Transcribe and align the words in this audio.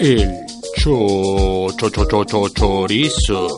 El 0.00 0.46
cho, 0.76 1.66
cho, 1.76 1.90
cho, 1.90 2.04
cho, 2.06 2.24
cho, 2.24 2.48
chorizo. 2.50 3.48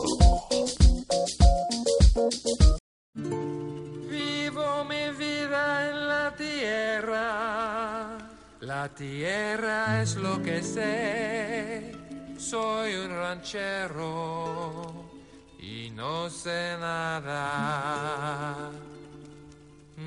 Vivo 4.09 4.83
mi 4.85 5.11
vida 5.19 5.89
en 5.89 6.07
la 6.07 6.33
tierra. 6.35 8.17
La 8.61 8.89
tierra 8.89 10.01
es 10.01 10.15
lo 10.15 10.41
que 10.41 10.63
sé. 10.63 11.95
Soy 12.39 12.95
un 12.95 13.11
ranchero 13.11 14.91
y 15.59 15.91
no 15.91 16.27
sé 16.27 16.75
nada. 16.79 18.71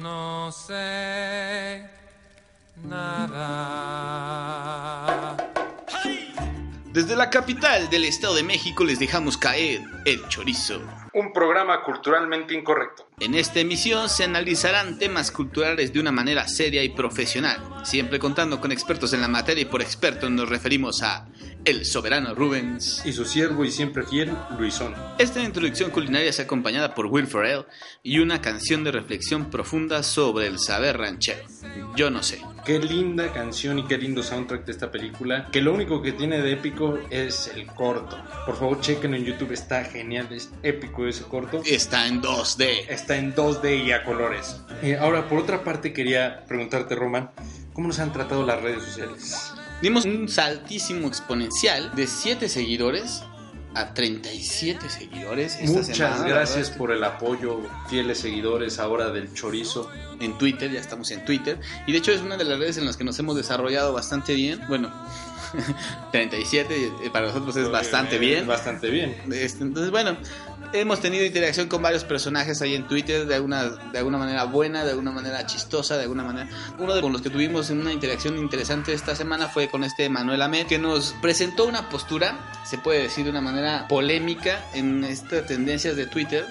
No 0.02 0.50
sé 0.50 1.88
nada. 2.82 3.93
Desde 6.94 7.16
la 7.16 7.28
capital 7.28 7.90
del 7.90 8.04
Estado 8.04 8.36
de 8.36 8.44
México 8.44 8.84
les 8.84 9.00
dejamos 9.00 9.36
caer 9.36 9.80
el 10.04 10.28
chorizo. 10.28 10.80
Un 11.12 11.32
programa 11.32 11.82
culturalmente 11.82 12.54
incorrecto. 12.54 13.08
En 13.18 13.34
esta 13.34 13.58
emisión 13.58 14.08
se 14.08 14.22
analizarán 14.22 14.96
temas 14.96 15.32
culturales 15.32 15.92
de 15.92 15.98
una 15.98 16.12
manera 16.12 16.46
seria 16.46 16.84
y 16.84 16.90
profesional, 16.90 17.58
siempre 17.82 18.20
contando 18.20 18.60
con 18.60 18.70
expertos 18.70 19.12
en 19.12 19.22
la 19.22 19.26
materia 19.26 19.62
y 19.62 19.64
por 19.64 19.82
expertos 19.82 20.30
nos 20.30 20.48
referimos 20.48 21.02
a 21.02 21.26
El 21.64 21.84
Soberano 21.84 22.32
Rubens. 22.32 23.02
Y 23.04 23.12
su 23.12 23.24
siervo 23.24 23.64
y 23.64 23.72
siempre 23.72 24.04
fiel, 24.04 24.32
Luisón. 24.56 24.94
Esta 25.18 25.42
introducción 25.42 25.90
culinaria 25.90 26.30
es 26.30 26.38
acompañada 26.38 26.94
por 26.94 27.06
Will 27.06 27.26
Ferrell 27.26 27.66
y 28.04 28.20
una 28.20 28.40
canción 28.40 28.84
de 28.84 28.92
reflexión 28.92 29.50
profunda 29.50 30.04
sobre 30.04 30.46
el 30.46 30.60
saber 30.60 30.98
ranchero. 30.98 31.42
Yo 31.96 32.08
no 32.10 32.22
sé. 32.22 32.40
Qué 32.64 32.78
linda 32.78 33.30
canción 33.30 33.78
y 33.78 33.84
qué 33.84 33.98
lindo 33.98 34.22
soundtrack 34.22 34.64
de 34.64 34.72
esta 34.72 34.90
película. 34.90 35.50
Que 35.52 35.60
lo 35.60 35.74
único 35.74 36.00
que 36.00 36.12
tiene 36.12 36.40
de 36.40 36.52
épico 36.52 36.98
es 37.10 37.52
el 37.54 37.66
corto. 37.66 38.16
Por 38.46 38.56
favor, 38.56 38.80
chequen 38.80 39.14
en 39.14 39.22
YouTube, 39.22 39.52
está 39.52 39.84
genial, 39.84 40.28
es 40.30 40.50
épico 40.62 41.06
ese 41.06 41.24
corto. 41.24 41.60
Está 41.66 42.06
en 42.06 42.22
2D. 42.22 42.86
Está 42.88 43.16
en 43.16 43.34
2D 43.34 43.84
y 43.84 43.92
a 43.92 44.02
colores. 44.02 44.62
Eh, 44.82 44.96
ahora, 44.96 45.28
por 45.28 45.40
otra 45.40 45.62
parte, 45.62 45.92
quería 45.92 46.46
preguntarte, 46.48 46.94
Roman, 46.94 47.32
¿cómo 47.74 47.88
nos 47.88 47.98
han 47.98 48.14
tratado 48.14 48.46
las 48.46 48.62
redes 48.62 48.82
sociales? 48.82 49.52
Dimos 49.82 50.06
un 50.06 50.26
saltísimo 50.30 51.06
exponencial 51.06 51.94
de 51.94 52.06
7 52.06 52.48
seguidores 52.48 53.24
a 53.74 53.92
37 53.94 54.88
seguidores. 54.88 55.56
Esta 55.60 55.66
Muchas 55.80 55.96
semana, 55.96 56.28
gracias 56.28 56.70
por 56.70 56.92
el 56.92 57.02
apoyo, 57.04 57.60
fieles 57.88 58.18
seguidores 58.18 58.78
ahora 58.78 59.10
del 59.10 59.32
chorizo. 59.34 59.90
En 60.20 60.38
Twitter, 60.38 60.70
ya 60.70 60.80
estamos 60.80 61.10
en 61.10 61.24
Twitter. 61.24 61.58
Y 61.86 61.92
de 61.92 61.98
hecho 61.98 62.12
es 62.12 62.20
una 62.20 62.36
de 62.36 62.44
las 62.44 62.58
redes 62.58 62.78
en 62.78 62.86
las 62.86 62.96
que 62.96 63.04
nos 63.04 63.18
hemos 63.18 63.36
desarrollado 63.36 63.92
bastante 63.92 64.34
bien. 64.34 64.60
Bueno, 64.68 64.92
37 66.12 66.74
eh, 67.04 67.10
para 67.12 67.26
nosotros 67.26 67.56
es 67.56 67.70
bastante 67.70 68.16
Eh, 68.16 68.18
bien. 68.18 68.46
Bastante 68.46 68.90
bien. 68.90 69.16
Este, 69.32 69.62
entonces, 69.64 69.90
bueno, 69.90 70.16
hemos 70.80 71.00
tenido 71.00 71.24
interacción 71.24 71.68
con 71.68 71.82
varios 71.82 72.04
personajes 72.04 72.60
ahí 72.60 72.74
en 72.74 72.86
Twitter 72.86 73.26
de 73.26 73.34
alguna, 73.36 73.64
de 73.64 73.98
alguna 73.98 74.18
manera 74.18 74.44
buena, 74.44 74.84
de 74.84 74.90
alguna 74.90 75.12
manera 75.12 75.46
chistosa, 75.46 75.96
de 75.96 76.02
alguna 76.02 76.24
manera... 76.24 76.48
Uno 76.78 76.94
de 76.94 77.00
con 77.00 77.12
los 77.12 77.22
que 77.22 77.30
tuvimos 77.30 77.70
una 77.70 77.92
interacción 77.92 78.36
interesante 78.38 78.92
esta 78.92 79.14
semana 79.14 79.48
fue 79.48 79.68
con 79.68 79.84
este 79.84 80.08
Manuel 80.08 80.42
Ahmed, 80.42 80.66
que 80.66 80.78
nos 80.78 81.14
presentó 81.22 81.64
una 81.66 81.88
postura, 81.88 82.38
se 82.64 82.78
puede 82.78 83.02
decir 83.02 83.24
de 83.24 83.30
una 83.30 83.40
manera 83.40 83.86
polémica, 83.88 84.64
en 84.74 85.04
estas 85.04 85.46
tendencias 85.46 85.96
de 85.96 86.06
Twitter, 86.06 86.44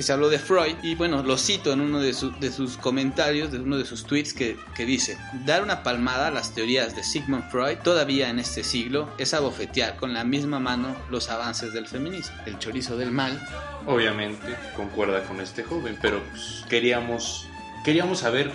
que 0.00 0.04
se 0.04 0.14
habló 0.14 0.30
de 0.30 0.38
Freud, 0.38 0.76
y 0.82 0.94
bueno, 0.94 1.22
lo 1.22 1.36
cito 1.36 1.74
en 1.74 1.82
uno 1.82 2.00
de, 2.00 2.14
su- 2.14 2.30
de 2.40 2.50
sus 2.50 2.78
comentarios, 2.78 3.52
de 3.52 3.58
uno 3.58 3.76
de 3.76 3.84
sus 3.84 4.04
tweets, 4.06 4.32
que, 4.32 4.56
que 4.74 4.86
dice, 4.86 5.18
dar 5.44 5.62
una 5.62 5.82
palmada 5.82 6.28
a 6.28 6.30
las 6.30 6.54
teorías 6.54 6.96
de 6.96 7.04
Sigmund 7.04 7.50
Freud 7.50 7.76
todavía 7.84 8.30
en 8.30 8.38
este 8.38 8.64
siglo 8.64 9.10
es 9.18 9.34
abofetear 9.34 9.96
con 9.96 10.14
la 10.14 10.24
misma 10.24 10.58
mano 10.58 10.96
los 11.10 11.28
avances 11.28 11.74
del 11.74 11.86
feminismo. 11.86 12.34
El 12.46 12.58
chorizo 12.58 12.96
del 12.96 13.10
mal. 13.10 13.46
Obviamente 13.84 14.56
concuerda 14.74 15.22
con 15.24 15.38
este 15.38 15.64
joven, 15.64 15.98
pero 16.00 16.22
pues, 16.30 16.64
queríamos, 16.70 17.46
queríamos 17.84 18.20
saber 18.20 18.50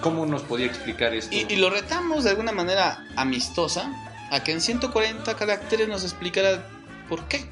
cómo 0.00 0.24
nos 0.24 0.44
podía 0.44 0.64
explicar 0.64 1.12
esto. 1.12 1.34
Y, 1.36 1.44
y 1.52 1.56
lo 1.56 1.68
retamos 1.68 2.24
de 2.24 2.30
alguna 2.30 2.52
manera 2.52 3.04
amistosa 3.16 3.92
a 4.30 4.42
que 4.42 4.52
en 4.52 4.62
140 4.62 5.36
caracteres 5.36 5.88
nos 5.88 6.04
explicara 6.04 6.66
por 7.10 7.28
qué. 7.28 7.44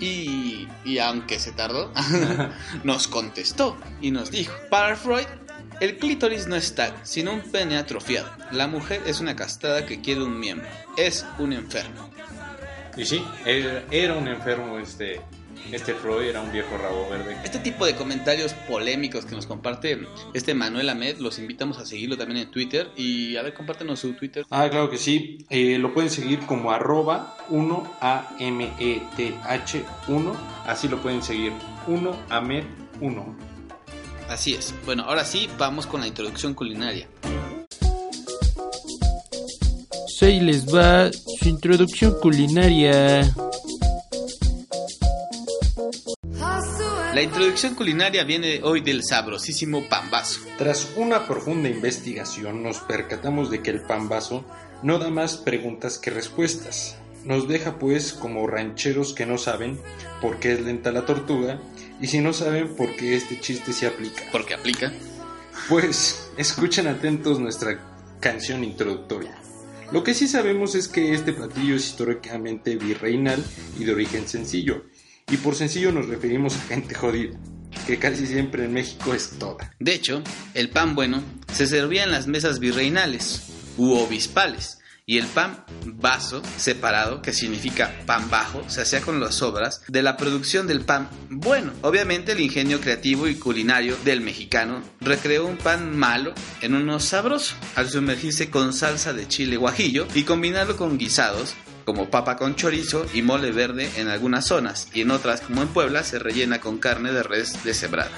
Y, 0.00 0.68
y 0.84 0.98
aunque 0.98 1.38
se 1.38 1.52
tardó, 1.52 1.92
nos 2.84 3.08
contestó 3.08 3.76
y 4.00 4.10
nos 4.10 4.30
dijo, 4.30 4.54
para 4.70 4.94
Freud, 4.96 5.26
el 5.80 5.96
clítoris 5.96 6.46
no 6.46 6.56
es 6.56 6.74
tal, 6.74 6.92
sino 7.02 7.32
un 7.32 7.40
pene 7.40 7.76
atrofiado. 7.76 8.30
La 8.50 8.66
mujer 8.66 9.02
es 9.06 9.20
una 9.20 9.36
castrada 9.36 9.86
que 9.86 10.00
quiere 10.00 10.22
un 10.22 10.38
miembro, 10.38 10.68
es 10.96 11.24
un 11.38 11.52
enfermo. 11.52 12.10
Y 12.96 13.04
sí, 13.04 13.24
era 13.44 14.14
un 14.14 14.26
enfermo 14.26 14.78
este, 14.78 15.20
este 15.72 15.94
Freud, 15.94 16.22
era 16.22 16.40
un 16.40 16.50
viejo 16.52 16.76
rabo 16.78 17.08
verde. 17.08 17.36
Este 17.44 17.58
tipo 17.58 17.86
de 17.86 17.94
comentarios 17.94 18.54
polémicos 18.68 19.24
que 19.26 19.34
nos 19.34 19.46
comparte 19.46 19.98
este 20.34 20.54
Manuel 20.54 20.88
Ahmed, 20.88 21.18
los 21.18 21.38
invitamos 21.38 21.78
a 21.78 21.86
seguirlo 21.86 22.16
también 22.16 22.40
en 22.40 22.50
Twitter 22.50 22.90
y 22.96 23.36
a 23.36 23.42
ver, 23.42 23.54
compártenos 23.54 24.00
su 24.00 24.14
Twitter. 24.14 24.44
Ah, 24.50 24.68
claro 24.70 24.90
que 24.90 24.98
sí. 24.98 25.46
Eh, 25.50 25.78
lo 25.78 25.94
pueden 25.94 26.10
seguir 26.10 26.40
como 26.40 26.70
arroba 26.70 27.36
1-A-M-E-T-H-1. 27.50 27.96
Así 30.66 30.88
lo 30.88 31.00
pueden 31.02 31.22
seguir. 31.22 31.52
1-AMED-1. 31.86 33.36
Así 34.28 34.54
es. 34.54 34.74
Bueno, 34.84 35.04
ahora 35.04 35.24
sí, 35.24 35.48
vamos 35.58 35.86
con 35.86 36.00
la 36.00 36.06
introducción 36.06 36.54
culinaria. 36.54 37.08
Se 40.18 40.32
les 40.40 40.66
va 40.66 41.10
su 41.12 41.48
introducción 41.48 42.18
culinaria. 42.20 43.22
La 47.18 47.24
introducción 47.24 47.74
culinaria 47.74 48.22
viene 48.22 48.60
hoy 48.62 48.80
del 48.80 49.02
sabrosísimo 49.02 49.88
pambazo. 49.88 50.38
Tras 50.56 50.92
una 50.94 51.26
profunda 51.26 51.68
investigación 51.68 52.62
nos 52.62 52.78
percatamos 52.78 53.50
de 53.50 53.60
que 53.60 53.70
el 53.70 53.82
pambazo 53.82 54.44
no 54.84 55.00
da 55.00 55.10
más 55.10 55.36
preguntas 55.36 55.98
que 55.98 56.12
respuestas. 56.12 56.96
Nos 57.24 57.48
deja 57.48 57.80
pues 57.80 58.12
como 58.12 58.46
rancheros 58.46 59.14
que 59.14 59.26
no 59.26 59.36
saben 59.36 59.80
por 60.20 60.38
qué 60.38 60.52
es 60.52 60.60
lenta 60.60 60.92
la 60.92 61.06
tortuga 61.06 61.60
y 62.00 62.06
si 62.06 62.20
no 62.20 62.32
saben 62.32 62.76
por 62.76 62.94
qué 62.94 63.16
este 63.16 63.40
chiste 63.40 63.72
se 63.72 63.88
aplica. 63.88 64.22
Porque 64.30 64.54
aplica. 64.54 64.92
Pues 65.68 66.30
escuchen 66.36 66.86
atentos 66.86 67.40
nuestra 67.40 67.80
canción 68.20 68.62
introductoria. 68.62 69.36
Lo 69.90 70.04
que 70.04 70.14
sí 70.14 70.28
sabemos 70.28 70.76
es 70.76 70.86
que 70.86 71.14
este 71.14 71.32
platillo 71.32 71.74
es 71.74 71.86
históricamente 71.86 72.76
virreinal 72.76 73.42
y 73.76 73.84
de 73.86 73.92
origen 73.92 74.28
sencillo. 74.28 74.84
Y 75.30 75.36
por 75.36 75.54
sencillo 75.54 75.92
nos 75.92 76.08
referimos 76.08 76.56
a 76.56 76.60
gente 76.60 76.94
jodida, 76.94 77.38
que 77.86 77.98
casi 77.98 78.26
siempre 78.26 78.64
en 78.64 78.72
México 78.72 79.12
es 79.12 79.38
toda. 79.38 79.74
De 79.78 79.92
hecho, 79.92 80.22
el 80.54 80.70
pan 80.70 80.94
bueno 80.94 81.22
se 81.52 81.66
servía 81.66 82.04
en 82.04 82.12
las 82.12 82.26
mesas 82.26 82.60
virreinales 82.60 83.42
u 83.76 83.92
obispales. 83.92 84.78
Y 85.04 85.16
el 85.16 85.26
pan 85.26 85.64
vaso 85.86 86.42
separado, 86.58 87.22
que 87.22 87.32
significa 87.32 87.94
pan 88.04 88.28
bajo, 88.28 88.62
se 88.68 88.82
hacía 88.82 89.00
con 89.00 89.20
las 89.20 89.40
obras 89.40 89.80
de 89.88 90.02
la 90.02 90.18
producción 90.18 90.66
del 90.66 90.82
pan 90.82 91.08
bueno. 91.30 91.72
Obviamente 91.80 92.32
el 92.32 92.40
ingenio 92.40 92.78
creativo 92.78 93.26
y 93.26 93.36
culinario 93.36 93.96
del 94.04 94.20
mexicano 94.20 94.82
recreó 95.00 95.46
un 95.46 95.56
pan 95.56 95.96
malo 95.96 96.34
en 96.60 96.74
uno 96.74 97.00
sabroso, 97.00 97.54
al 97.74 97.88
sumergirse 97.88 98.50
con 98.50 98.74
salsa 98.74 99.14
de 99.14 99.26
chile 99.26 99.56
guajillo 99.56 100.06
y 100.14 100.24
combinarlo 100.24 100.76
con 100.76 100.98
guisados 100.98 101.54
como 101.88 102.10
papa 102.10 102.36
con 102.36 102.54
chorizo 102.54 103.06
y 103.14 103.22
mole 103.22 103.50
verde 103.50 103.90
en 103.96 104.08
algunas 104.08 104.46
zonas, 104.46 104.88
y 104.92 105.00
en 105.00 105.10
otras, 105.10 105.40
como 105.40 105.62
en 105.62 105.68
Puebla, 105.68 106.04
se 106.04 106.18
rellena 106.18 106.60
con 106.60 106.76
carne 106.76 107.12
de 107.12 107.22
res 107.22 107.64
deshebrada. 107.64 108.10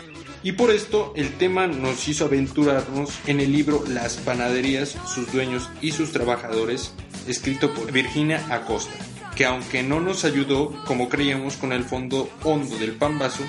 Y 0.42 0.52
por 0.52 0.72
esto 0.72 1.12
el 1.14 1.34
tema 1.34 1.68
nos 1.68 2.08
hizo 2.08 2.24
aventurarnos 2.24 3.10
en 3.28 3.38
el 3.38 3.52
libro 3.52 3.84
Las 3.86 4.16
panaderías, 4.16 4.96
sus 5.06 5.32
dueños 5.32 5.68
y 5.80 5.92
sus 5.92 6.10
trabajadores, 6.10 6.94
escrito 7.28 7.72
por 7.72 7.92
Virginia 7.92 8.44
Acosta, 8.50 8.96
que 9.36 9.44
aunque 9.44 9.84
no 9.84 10.00
nos 10.00 10.24
ayudó 10.24 10.74
como 10.84 11.08
creíamos 11.08 11.56
con 11.56 11.72
el 11.72 11.84
fondo 11.84 12.28
hondo 12.42 12.76
del 12.76 12.96
pan 12.96 13.20
vaso, 13.20 13.44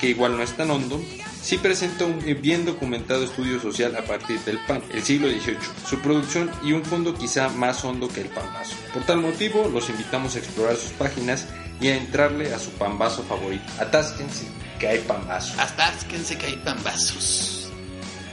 que 0.00 0.08
igual 0.08 0.38
no 0.38 0.42
es 0.42 0.56
tan 0.56 0.70
hondo, 0.70 0.98
sí 1.46 1.58
presenta 1.58 2.04
un 2.04 2.18
bien 2.42 2.64
documentado 2.64 3.22
estudio 3.22 3.60
social 3.60 3.94
a 3.94 4.02
partir 4.02 4.40
del 4.40 4.58
pan, 4.66 4.82
el 4.92 5.00
siglo 5.00 5.28
XVIII, 5.28 5.56
su 5.88 6.00
producción 6.00 6.50
y 6.64 6.72
un 6.72 6.84
fondo 6.84 7.14
quizá 7.14 7.48
más 7.50 7.84
hondo 7.84 8.08
que 8.08 8.22
el 8.22 8.28
pan 8.28 8.52
vaso. 8.52 8.74
Por 8.92 9.04
tal 9.04 9.20
motivo, 9.20 9.68
los 9.68 9.88
invitamos 9.88 10.34
a 10.34 10.40
explorar 10.40 10.74
sus 10.74 10.90
páginas 10.90 11.46
y 11.80 11.86
a 11.86 11.96
entrarle 11.96 12.52
a 12.52 12.58
su 12.58 12.70
pan 12.70 12.98
vaso 12.98 13.22
favorito. 13.22 13.64
Atásquense, 13.78 14.44
que 14.80 14.88
hay 14.88 14.98
pan 14.98 15.24
vaso. 15.28 15.54
Atásquense 15.60 16.36
que 16.36 16.46
hay 16.46 16.56
pambazos. 16.56 17.70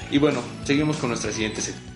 Y 0.10 0.18
bueno, 0.18 0.42
seguimos 0.64 0.98
con 0.98 1.10
nuestra 1.10 1.32
siguiente 1.32 1.62
sección. 1.62 1.94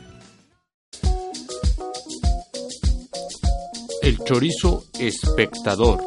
El 4.03 4.19
chorizo 4.19 4.85
espectador. 4.99 5.99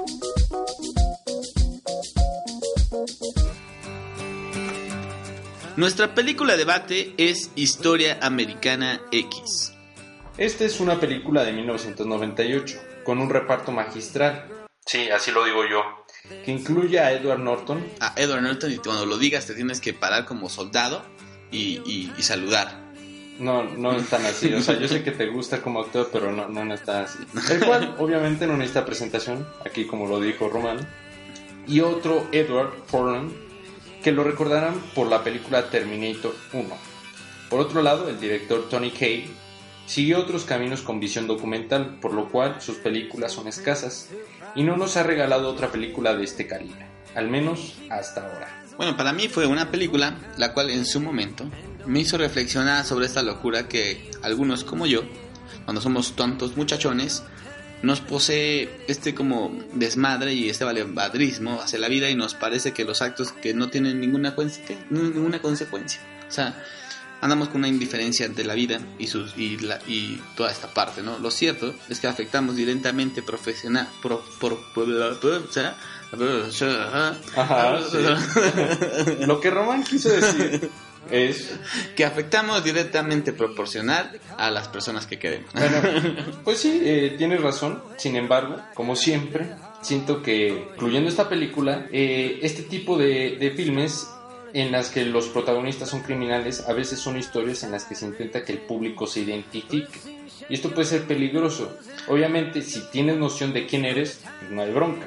Nuestra 5.80 6.14
película 6.14 6.58
debate 6.58 7.14
es 7.16 7.52
Historia 7.54 8.18
Americana 8.20 9.00
X. 9.12 9.72
Esta 10.36 10.66
es 10.66 10.78
una 10.78 11.00
película 11.00 11.42
de 11.42 11.54
1998, 11.54 12.78
con 13.02 13.18
un 13.18 13.30
reparto 13.30 13.72
magistral. 13.72 14.44
Sí, 14.84 15.08
así 15.08 15.30
lo 15.30 15.42
digo 15.42 15.62
yo. 15.66 15.80
Que 16.44 16.50
incluye 16.50 17.00
a 17.00 17.12
Edward 17.12 17.38
Norton. 17.38 17.82
A 17.98 18.12
Edward 18.16 18.42
Norton 18.42 18.70
y 18.72 18.76
cuando 18.76 19.06
lo 19.06 19.16
digas 19.16 19.46
te 19.46 19.54
tienes 19.54 19.80
que 19.80 19.94
parar 19.94 20.26
como 20.26 20.50
soldado 20.50 21.02
y, 21.50 21.80
y- 21.86 22.12
y 22.18 22.22
saludar. 22.24 22.90
No, 23.38 23.64
no 23.64 23.92
es 23.96 24.06
tan 24.10 24.26
así. 24.26 24.52
O 24.52 24.60
sea, 24.60 24.78
yo 24.78 24.86
sé 24.86 25.02
que 25.02 25.12
te 25.12 25.28
gusta 25.28 25.62
como 25.62 25.80
actor, 25.80 26.10
pero 26.12 26.30
no, 26.30 26.46
no, 26.46 26.62
no 26.62 26.74
está 26.74 27.04
así. 27.04 27.20
El 27.50 27.64
cual, 27.64 27.94
obviamente, 27.98 28.46
no 28.46 28.54
necesita 28.58 28.84
presentación, 28.84 29.48
aquí 29.64 29.86
como 29.86 30.06
lo 30.06 30.20
dijo 30.20 30.50
Román. 30.50 30.86
Y 31.66 31.80
otro, 31.80 32.28
Edward 32.32 32.70
Furlong, 32.86 33.30
que 34.02 34.12
lo 34.12 34.24
recordarán 34.24 34.74
por 34.94 35.08
la 35.08 35.22
película 35.22 35.68
Terminator 35.70 36.34
1. 36.52 36.68
Por 37.48 37.60
otro 37.60 37.82
lado, 37.82 38.08
el 38.08 38.20
director 38.20 38.68
Tony 38.68 38.90
Kaye 38.90 39.30
siguió 39.86 40.20
otros 40.20 40.44
caminos 40.44 40.82
con 40.82 41.00
visión 41.00 41.26
documental, 41.26 41.98
por 42.00 42.14
lo 42.14 42.28
cual 42.28 42.60
sus 42.60 42.76
películas 42.76 43.32
son 43.32 43.48
escasas 43.48 44.08
y 44.54 44.62
no 44.62 44.76
nos 44.76 44.96
ha 44.96 45.02
regalado 45.02 45.48
otra 45.50 45.70
película 45.70 46.14
de 46.14 46.24
este 46.24 46.46
calibre, 46.46 46.86
al 47.14 47.28
menos 47.28 47.74
hasta 47.90 48.22
ahora. 48.22 48.62
Bueno, 48.76 48.96
para 48.96 49.12
mí 49.12 49.28
fue 49.28 49.46
una 49.46 49.70
película 49.70 50.16
la 50.38 50.52
cual 50.54 50.70
en 50.70 50.86
su 50.86 51.00
momento 51.00 51.44
me 51.86 52.00
hizo 52.00 52.16
reflexionar 52.16 52.84
sobre 52.84 53.06
esta 53.06 53.22
locura 53.22 53.68
que 53.68 54.10
algunos 54.22 54.64
como 54.64 54.86
yo, 54.86 55.02
cuando 55.64 55.80
somos 55.80 56.14
tontos 56.14 56.56
muchachones, 56.56 57.24
nos 57.82 58.00
posee 58.00 58.68
este 58.88 59.14
como 59.14 59.58
desmadre 59.72 60.34
y 60.34 60.48
este 60.50 60.64
valebadrismo 60.64 61.60
hacia 61.62 61.78
la 61.78 61.88
vida 61.88 62.10
y 62.10 62.14
nos 62.14 62.34
parece 62.34 62.72
que 62.72 62.84
los 62.84 63.00
actos 63.02 63.32
que 63.32 63.54
no 63.54 63.68
tienen 63.70 64.00
ninguna, 64.00 64.34
ninguna 64.90 65.40
consecuencia. 65.40 66.00
O 66.28 66.32
sea, 66.32 66.62
andamos 67.22 67.48
con 67.48 67.58
una 67.58 67.68
indiferencia 67.68 68.26
ante 68.26 68.44
la 68.44 68.54
vida 68.54 68.80
y, 68.98 69.06
sus, 69.06 69.36
y, 69.36 69.58
la- 69.58 69.78
y 69.86 70.20
toda 70.36 70.50
esta 70.50 70.68
parte, 70.72 71.02
¿no? 71.02 71.18
Lo 71.18 71.30
cierto 71.30 71.74
es 71.88 72.00
que 72.00 72.06
afectamos 72.06 72.56
directamente 72.56 73.22
profesional... 73.22 73.88
Pro, 74.02 74.22
por, 74.38 74.58
por- 74.74 75.48
¿será? 75.50 75.76
Ajá, 77.36 77.78
sí. 77.90 77.98
Lo 79.26 79.40
que 79.40 79.50
Román 79.50 79.84
quiso 79.84 80.08
decir 80.10 80.70
es 81.10 81.52
que 81.96 82.04
afectamos 82.04 82.62
directamente 82.62 83.32
proporcional 83.32 84.20
a 84.36 84.50
las 84.50 84.68
personas 84.68 85.06
que 85.06 85.18
queremos. 85.18 85.52
Bueno, 85.52 85.76
pues 86.44 86.58
sí, 86.58 86.82
eh, 86.84 87.14
tienes 87.18 87.40
razón. 87.40 87.82
Sin 87.96 88.16
embargo, 88.16 88.56
como 88.74 88.96
siempre, 88.96 89.48
siento 89.82 90.22
que, 90.22 90.68
incluyendo 90.74 91.08
esta 91.08 91.28
película, 91.28 91.86
eh, 91.92 92.38
este 92.42 92.62
tipo 92.62 92.96
de, 92.98 93.36
de 93.38 93.50
filmes 93.52 94.08
en 94.52 94.72
las 94.72 94.90
que 94.90 95.04
los 95.04 95.28
protagonistas 95.28 95.88
son 95.88 96.02
criminales, 96.02 96.68
a 96.68 96.72
veces 96.72 96.98
son 96.98 97.16
historias 97.16 97.62
en 97.62 97.72
las 97.72 97.84
que 97.84 97.94
se 97.94 98.06
intenta 98.06 98.44
que 98.44 98.52
el 98.52 98.58
público 98.58 99.06
se 99.06 99.20
identifique. 99.20 99.98
Y 100.48 100.54
esto 100.54 100.70
puede 100.70 100.86
ser 100.86 101.04
peligroso. 101.04 101.76
Obviamente, 102.08 102.62
si 102.62 102.80
tienes 102.90 103.16
noción 103.16 103.52
de 103.52 103.66
quién 103.66 103.84
eres, 103.84 104.20
pues 104.40 104.50
no 104.50 104.62
hay 104.62 104.72
bronca. 104.72 105.06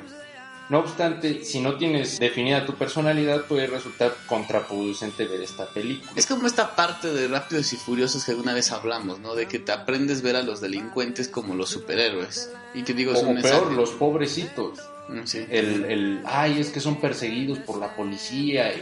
No 0.74 0.80
obstante, 0.80 1.46
si 1.46 1.60
no 1.62 1.78
tienes 1.78 2.18
definida 2.18 2.66
tu 2.66 2.74
personalidad, 2.74 3.46
puede 3.46 3.68
resultar 3.68 4.12
contraproducente 4.26 5.28
ver 5.28 5.42
esta 5.42 5.68
película. 5.68 6.12
Es 6.16 6.26
como 6.26 6.48
esta 6.48 6.76
parte 6.76 7.14
de 7.14 7.28
Rápidos 7.28 7.72
y 7.74 7.76
Furiosos 7.76 8.26
que 8.26 8.32
alguna 8.32 8.56
vez 8.56 8.72
hablamos, 8.72 9.20
¿no? 9.20 9.36
De 9.36 9.48
que 9.48 9.60
te 9.60 9.72
aprendes 9.72 10.24
ver 10.24 10.36
a 10.36 10.42
los 10.42 10.62
delincuentes 10.62 11.28
como 11.28 11.54
los 11.54 11.70
superhéroes. 11.70 12.50
Y 12.74 12.82
que 12.82 12.96
digo, 12.96 13.14
es 13.14 13.22
un 13.22 13.40
peor, 13.40 13.72
los 13.72 13.92
pobrecitos. 13.92 14.80
Mm, 15.10 15.26
Sí. 15.26 15.46
el, 15.48 15.86
el, 15.86 16.24
ay, 16.26 16.60
es 16.60 16.72
que 16.72 16.80
son 16.80 17.00
perseguidos 17.00 17.60
por 17.60 17.78
la 17.78 17.96
policía. 17.96 18.74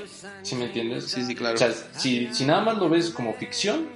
¿Sí 0.43 0.55
me 0.55 0.67
entiendes? 0.67 1.11
Sí, 1.11 1.25
sí, 1.25 1.35
claro. 1.35 1.55
O 1.55 1.57
sea, 1.57 1.73
si, 1.97 2.33
si 2.33 2.45
nada 2.45 2.61
más 2.61 2.77
lo 2.77 2.87
ves 2.87 3.09
como 3.09 3.33
ficción, 3.33 3.89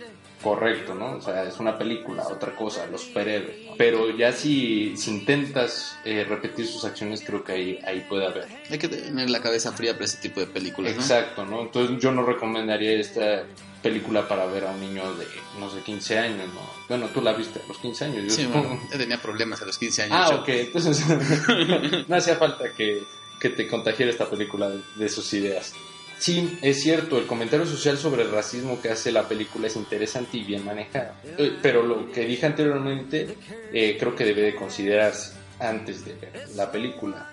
correcto, 0.46 0.94
¿no? 0.94 1.16
O 1.18 1.22
sea, 1.22 1.44
es 1.44 1.60
una 1.60 1.76
película, 1.76 2.22
otra 2.28 2.56
cosa, 2.56 2.86
los 2.86 3.02
superhéroes. 3.02 3.56
Pero 3.80 4.16
ya 4.16 4.32
si, 4.32 4.96
si 4.96 5.10
intentas 5.10 5.98
eh, 6.06 6.24
repetir 6.30 6.68
sus 6.68 6.86
acciones, 6.86 7.24
creo 7.26 7.44
que 7.44 7.52
ahí, 7.54 7.80
ahí 7.84 8.06
puede 8.08 8.28
haber. 8.28 8.46
Hay 8.70 8.78
que 8.78 8.88
tener 8.88 9.28
la 9.32 9.42
cabeza 9.42 9.72
fría 9.72 9.94
para 9.94 10.06
ese 10.06 10.18
tipo 10.20 10.40
de 10.40 10.46
películas, 10.46 10.96
¿no? 10.96 11.02
Exacto, 11.02 11.46
¿no? 11.48 11.62
Entonces 11.64 11.98
yo 12.00 12.12
no 12.12 12.24
recomendaría 12.24 12.92
esta 13.00 13.44
película 13.82 14.28
para 14.28 14.46
ver 14.46 14.66
a 14.66 14.72
un 14.72 14.80
niño 14.82 15.16
de, 15.16 15.26
no 15.60 15.72
sé, 15.72 15.80
15 15.82 16.20
años, 16.20 16.48
¿no? 16.54 16.62
Bueno, 16.88 17.08
tú 17.12 17.22
la 17.22 17.34
viste 17.34 17.60
a 17.64 17.68
los 17.68 17.78
15 17.80 18.06
años, 18.06 18.24
yo 18.26 18.30
Sí, 18.30 18.44
supongo. 18.44 18.68
bueno, 18.70 18.84
yo 18.92 18.98
tenía 19.00 19.18
problemas 19.20 19.62
a 19.64 19.66
los 19.66 19.80
15 19.80 20.04
años. 20.04 20.16
Ah, 20.20 20.28
yo. 20.32 20.42
ok, 20.42 20.50
entonces 20.50 21.04
no 22.08 22.16
hacía 22.16 22.36
falta 22.36 22.72
que, 22.72 23.02
que 23.40 23.50
te 23.50 23.68
contagiara 23.68 24.12
esta 24.12 24.30
película 24.30 24.70
de, 24.70 24.80
de 24.96 25.10
sus 25.10 25.34
ideas. 25.34 25.74
Sí, 26.18 26.58
es 26.62 26.82
cierto, 26.82 27.18
el 27.18 27.26
comentario 27.28 27.66
social 27.66 27.98
sobre 27.98 28.24
el 28.24 28.32
racismo 28.32 28.82
que 28.82 28.90
hace 28.90 29.12
la 29.12 29.28
película 29.28 29.68
es 29.68 29.76
interesante 29.76 30.38
y 30.38 30.44
bien 30.44 30.64
manejado. 30.64 31.12
Eh, 31.38 31.58
Pero 31.62 31.84
lo 31.84 32.12
que 32.12 32.26
dije 32.26 32.46
anteriormente 32.46 33.36
eh, 33.74 33.98
creo 34.00 34.16
que 34.16 34.24
debe 34.26 34.42
de 34.44 34.56
considerarse 34.56 35.34
antes 35.60 36.06
de 36.06 36.14
ver 36.14 36.50
la 36.56 36.72
película. 36.72 37.32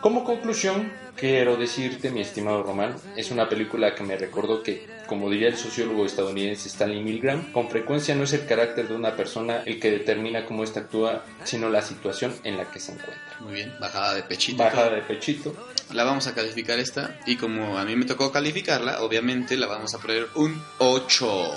Como 0.00 0.24
conclusión, 0.24 0.90
quiero 1.14 1.56
decirte, 1.56 2.10
mi 2.10 2.22
estimado 2.22 2.62
Román, 2.62 2.96
es 3.16 3.30
una 3.30 3.50
película 3.50 3.94
que 3.94 4.02
me 4.02 4.16
recordó 4.16 4.62
que, 4.62 4.88
como 5.06 5.28
diría 5.28 5.48
el 5.48 5.58
sociólogo 5.58 6.06
estadounidense 6.06 6.70
Stanley 6.70 7.02
Milgram, 7.02 7.52
con 7.52 7.68
frecuencia 7.68 8.14
no 8.14 8.24
es 8.24 8.32
el 8.32 8.46
carácter 8.46 8.88
de 8.88 8.94
una 8.94 9.14
persona 9.14 9.62
el 9.66 9.78
que 9.78 9.90
determina 9.90 10.46
cómo 10.46 10.64
ésta 10.64 10.80
actúa, 10.80 11.22
sino 11.44 11.68
la 11.68 11.82
situación 11.82 12.34
en 12.44 12.56
la 12.56 12.70
que 12.70 12.80
se 12.80 12.92
encuentra. 12.92 13.36
Muy 13.40 13.52
bien, 13.52 13.74
bajada 13.78 14.14
de 14.14 14.22
pechito. 14.22 14.64
Bajada 14.64 14.88
de 14.88 15.02
pechito. 15.02 15.54
La 15.92 16.04
vamos 16.04 16.26
a 16.26 16.34
calificar 16.34 16.78
esta. 16.78 17.20
Y 17.26 17.36
como 17.36 17.76
a 17.76 17.84
mí 17.84 17.94
me 17.94 18.06
tocó 18.06 18.32
calificarla, 18.32 19.02
obviamente 19.02 19.58
la 19.58 19.66
vamos 19.66 19.94
a 19.94 19.98
poner 19.98 20.28
un 20.34 20.62
8. 20.78 21.52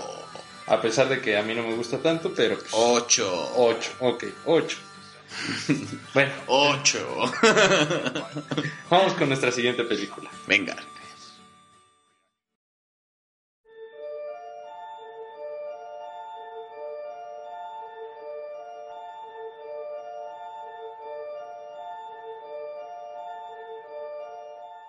A 0.67 0.81
pesar 0.81 1.07
de 1.07 1.21
que 1.21 1.37
a 1.37 1.43
mí 1.43 1.55
no 1.55 1.63
me 1.63 1.75
gusta 1.75 1.99
tanto, 1.99 2.33
pero... 2.35 2.57
pues, 2.57 2.71
8. 2.73 3.53
8, 3.55 3.91
ok, 4.01 4.23
8. 4.45 4.77
bueno, 6.13 6.31
8. 6.47 7.31
vamos 8.89 9.13
con 9.13 9.27
nuestra 9.27 9.51
siguiente 9.51 9.83
película. 9.83 10.30
Venga. 10.47 10.75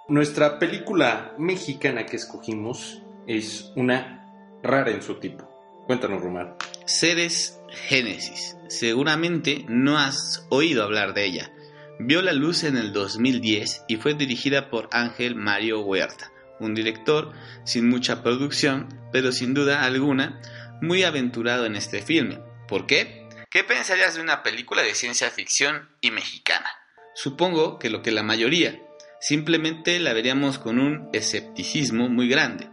Nuestra 0.06 0.58
película 0.58 1.34
mexicana 1.38 2.04
que 2.04 2.16
escogimos 2.16 3.02
es 3.26 3.72
una 3.74 4.60
rara 4.62 4.90
en 4.90 5.02
su 5.02 5.14
tipo. 5.16 5.48
Cuéntanos, 5.86 6.22
Román. 6.22 6.56
Ceres 6.86 7.58
Génesis. 7.88 8.56
Seguramente 8.68 9.64
no 9.68 9.98
has 9.98 10.46
oído 10.50 10.84
hablar 10.84 11.14
de 11.14 11.24
ella. 11.24 11.52
Vio 11.98 12.20
la 12.22 12.32
luz 12.32 12.64
en 12.64 12.76
el 12.76 12.92
2010 12.92 13.84
y 13.88 13.96
fue 13.96 14.14
dirigida 14.14 14.68
por 14.68 14.88
Ángel 14.92 15.34
Mario 15.34 15.80
Huerta, 15.80 16.32
un 16.60 16.74
director 16.74 17.32
sin 17.64 17.88
mucha 17.88 18.22
producción, 18.22 18.88
pero 19.12 19.32
sin 19.32 19.54
duda 19.54 19.84
alguna 19.84 20.40
muy 20.82 21.04
aventurado 21.04 21.66
en 21.66 21.76
este 21.76 22.02
filme. 22.02 22.40
¿Por 22.68 22.86
qué? 22.86 23.28
¿Qué 23.50 23.64
pensarías 23.64 24.16
de 24.16 24.22
una 24.22 24.42
película 24.42 24.82
de 24.82 24.94
ciencia 24.94 25.30
ficción 25.30 25.88
y 26.00 26.10
mexicana? 26.10 26.68
Supongo 27.14 27.78
que 27.78 27.90
lo 27.90 28.02
que 28.02 28.10
la 28.10 28.24
mayoría, 28.24 28.82
simplemente 29.20 29.98
la 30.00 30.12
veríamos 30.12 30.58
con 30.58 30.78
un 30.78 31.08
escepticismo 31.12 32.08
muy 32.08 32.28
grande. 32.28 32.68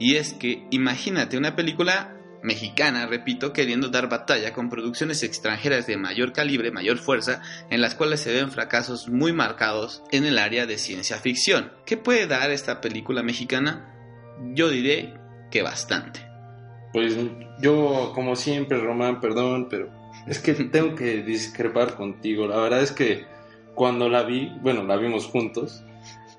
Y 0.00 0.16
es 0.16 0.32
que 0.32 0.66
imagínate 0.70 1.36
una 1.36 1.54
película 1.54 2.13
mexicana, 2.44 3.06
repito, 3.06 3.52
queriendo 3.52 3.88
dar 3.88 4.08
batalla 4.08 4.52
con 4.52 4.68
producciones 4.68 5.22
extranjeras 5.22 5.86
de 5.86 5.96
mayor 5.96 6.32
calibre, 6.32 6.70
mayor 6.70 6.98
fuerza, 6.98 7.40
en 7.70 7.80
las 7.80 7.94
cuales 7.94 8.20
se 8.20 8.32
ven 8.32 8.52
fracasos 8.52 9.08
muy 9.08 9.32
marcados 9.32 10.04
en 10.12 10.26
el 10.26 10.38
área 10.38 10.66
de 10.66 10.78
ciencia 10.78 11.16
ficción. 11.16 11.72
¿Qué 11.86 11.96
puede 11.96 12.26
dar 12.26 12.50
esta 12.50 12.80
película 12.80 13.22
mexicana? 13.22 13.90
Yo 14.52 14.68
diré 14.68 15.14
que 15.50 15.62
bastante. 15.62 16.20
Pues 16.92 17.16
yo, 17.60 18.12
como 18.14 18.36
siempre, 18.36 18.78
Román, 18.78 19.20
perdón, 19.20 19.68
pero 19.68 19.90
es 20.26 20.38
que 20.38 20.52
tengo 20.72 20.94
que 20.94 21.22
discrepar 21.22 21.96
contigo. 21.96 22.46
La 22.46 22.58
verdad 22.58 22.82
es 22.82 22.92
que 22.92 23.24
cuando 23.74 24.08
la 24.08 24.22
vi, 24.22 24.52
bueno, 24.60 24.84
la 24.84 24.96
vimos 24.96 25.26
juntos, 25.26 25.82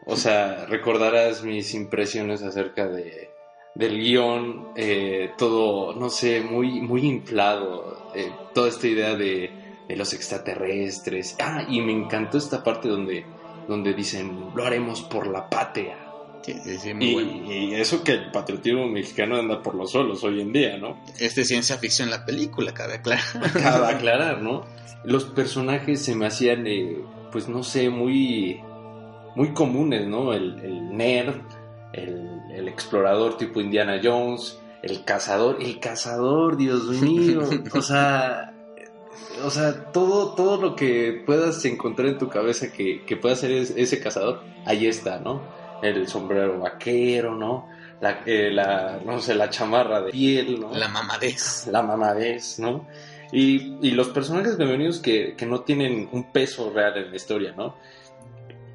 o 0.06 0.16
sea, 0.16 0.68
recordarás 0.68 1.44
mis 1.44 1.74
impresiones 1.74 2.44
acerca 2.44 2.88
de, 2.88 3.35
del 3.76 3.98
guion, 4.00 4.70
eh, 4.76 5.32
todo, 5.38 5.94
no 5.94 6.10
sé, 6.10 6.42
muy, 6.42 6.82
muy 6.82 7.06
inflado, 7.06 8.10
eh, 8.16 8.32
toda 8.54 8.70
esta 8.70 8.88
idea 8.88 9.16
de, 9.16 9.52
de 9.88 9.96
los 9.96 10.14
extraterrestres. 10.14 11.36
Ah, 11.42 11.66
y 11.68 11.82
me 11.82 11.92
encantó 11.92 12.38
esta 12.38 12.64
parte 12.64 12.88
donde, 12.88 13.26
donde 13.68 13.94
dicen, 13.94 14.52
lo 14.56 14.66
haremos 14.66 15.02
por 15.02 15.28
la 15.28 15.50
patria. 15.50 15.98
Sí, 16.44 16.54
sí, 16.80 16.94
muy 16.94 17.06
Y, 17.06 17.14
bueno. 17.14 17.54
y 17.54 17.74
eso 17.76 18.04
que 18.04 18.12
el 18.12 18.32
patriotismo 18.32 18.88
mexicano 18.88 19.36
anda 19.38 19.62
por 19.64 19.74
los 19.76 19.92
solos 19.92 20.24
hoy 20.24 20.42
en 20.42 20.54
día, 20.54 20.78
¿no? 20.78 21.02
Es 21.20 21.34
de 21.36 21.44
ciencia 21.44 21.78
ficción 21.78 22.10
la 22.12 22.24
película, 22.24 22.72
cabe 22.74 22.96
aclarar. 22.96 23.24
Acaba 23.44 23.88
de 23.90 23.94
aclarar, 23.96 24.42
¿no? 24.42 24.64
Los 25.04 25.26
personajes 25.26 26.02
se 26.04 26.16
me 26.16 26.28
hacían, 26.28 26.66
eh, 26.68 26.98
pues 27.32 27.50
no 27.50 27.64
sé, 27.64 27.90
muy, 27.90 28.62
muy 29.36 29.54
comunes, 29.54 30.08
¿no? 30.08 30.34
El, 30.34 30.60
el 30.60 30.96
nerd, 30.96 31.42
el, 31.94 32.35
el 32.56 32.68
explorador 32.68 33.38
tipo 33.38 33.60
Indiana 33.62 34.00
Jones, 34.04 34.60
El 34.82 35.04
cazador, 35.04 35.58
el 35.62 35.80
cazador, 35.80 36.58
Dios 36.58 36.86
mío. 37.02 37.42
O 37.74 37.82
sea, 37.82 38.54
o 39.44 39.50
sea, 39.50 39.92
todo, 39.92 40.34
todo 40.36 40.62
lo 40.62 40.76
que 40.76 41.24
puedas 41.26 41.64
encontrar 41.66 42.08
en 42.10 42.18
tu 42.18 42.30
cabeza 42.30 42.72
que, 42.72 43.04
que 43.06 43.18
pueda 43.18 43.36
ser 43.36 43.52
es- 43.52 43.72
ese 43.76 44.00
cazador, 44.00 44.42
ahí 44.66 44.86
está, 44.88 45.20
¿no? 45.20 45.42
El 45.82 46.08
sombrero 46.08 46.60
vaquero, 46.60 47.36
¿no? 47.36 47.68
La, 48.02 48.22
eh, 48.26 48.52
la, 48.52 49.00
no 49.06 49.20
sé, 49.20 49.34
la 49.36 49.50
chamarra 49.50 50.02
de 50.02 50.12
piel, 50.12 50.60
¿no? 50.62 50.72
La 50.74 50.88
mamadez. 50.88 51.68
la 51.72 51.82
mamadez, 51.82 52.60
¿no? 52.60 52.88
Y, 53.32 53.78
y 53.82 53.92
los 53.92 54.10
personajes 54.10 54.56
femeninos 54.58 55.00
que, 55.00 55.34
que 55.36 55.46
no 55.46 55.62
tienen 55.62 56.08
un 56.12 56.32
peso 56.32 56.72
real 56.72 56.96
en 56.98 57.10
la 57.10 57.16
historia, 57.16 57.54
¿no? 57.58 57.76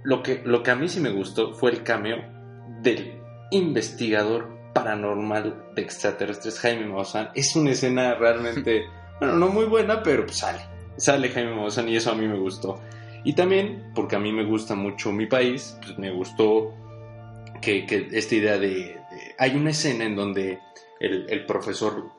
Lo 0.02 0.22
que, 0.22 0.42
lo 0.44 0.62
que 0.62 0.70
a 0.70 0.74
mí 0.76 0.88
sí 0.88 0.98
me 1.00 1.10
gustó 1.10 1.54
fue 1.54 1.70
el 1.70 1.82
cameo 1.84 2.18
del 2.82 3.19
investigador 3.50 4.48
paranormal 4.72 5.64
de 5.74 5.82
extraterrestres, 5.82 6.58
Jaime 6.60 6.86
Maussan. 6.86 7.30
Es 7.34 7.56
una 7.56 7.70
escena 7.72 8.14
realmente, 8.14 8.84
bueno, 9.20 9.34
no 9.36 9.48
muy 9.48 9.64
buena, 9.66 10.02
pero 10.02 10.24
pues 10.24 10.38
sale. 10.38 10.60
Sale 10.96 11.28
Jaime 11.30 11.54
Maussan 11.54 11.88
y 11.88 11.96
eso 11.96 12.10
a 12.12 12.14
mí 12.14 12.26
me 12.26 12.38
gustó. 12.38 12.80
Y 13.24 13.34
también, 13.34 13.92
porque 13.94 14.16
a 14.16 14.18
mí 14.18 14.32
me 14.32 14.44
gusta 14.44 14.74
mucho 14.74 15.12
mi 15.12 15.26
país, 15.26 15.76
pues 15.82 15.98
me 15.98 16.10
gustó 16.10 16.72
que, 17.60 17.84
que 17.86 18.08
esta 18.12 18.34
idea 18.34 18.58
de, 18.58 18.68
de- 18.68 19.34
Hay 19.38 19.56
una 19.56 19.70
escena 19.70 20.04
en 20.04 20.16
donde 20.16 20.58
el, 21.00 21.26
el 21.28 21.44
profesor 21.46 22.10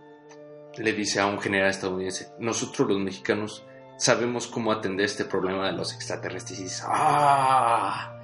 le 0.77 0.93
dice 0.93 1.19
a 1.19 1.25
un 1.25 1.39
general 1.39 1.69
estadounidense, 1.69 2.29
nosotros 2.39 2.87
los 2.89 2.99
mexicanos 2.99 3.65
sabemos 3.97 4.47
cómo 4.47 4.71
atender 4.71 5.05
este 5.05 5.25
problema 5.25 5.67
de 5.67 5.73
los 5.73 5.93
extraterrestres. 5.93 6.59
Y 6.59 6.63
dices, 6.63 6.83
¡ah! 6.87 8.20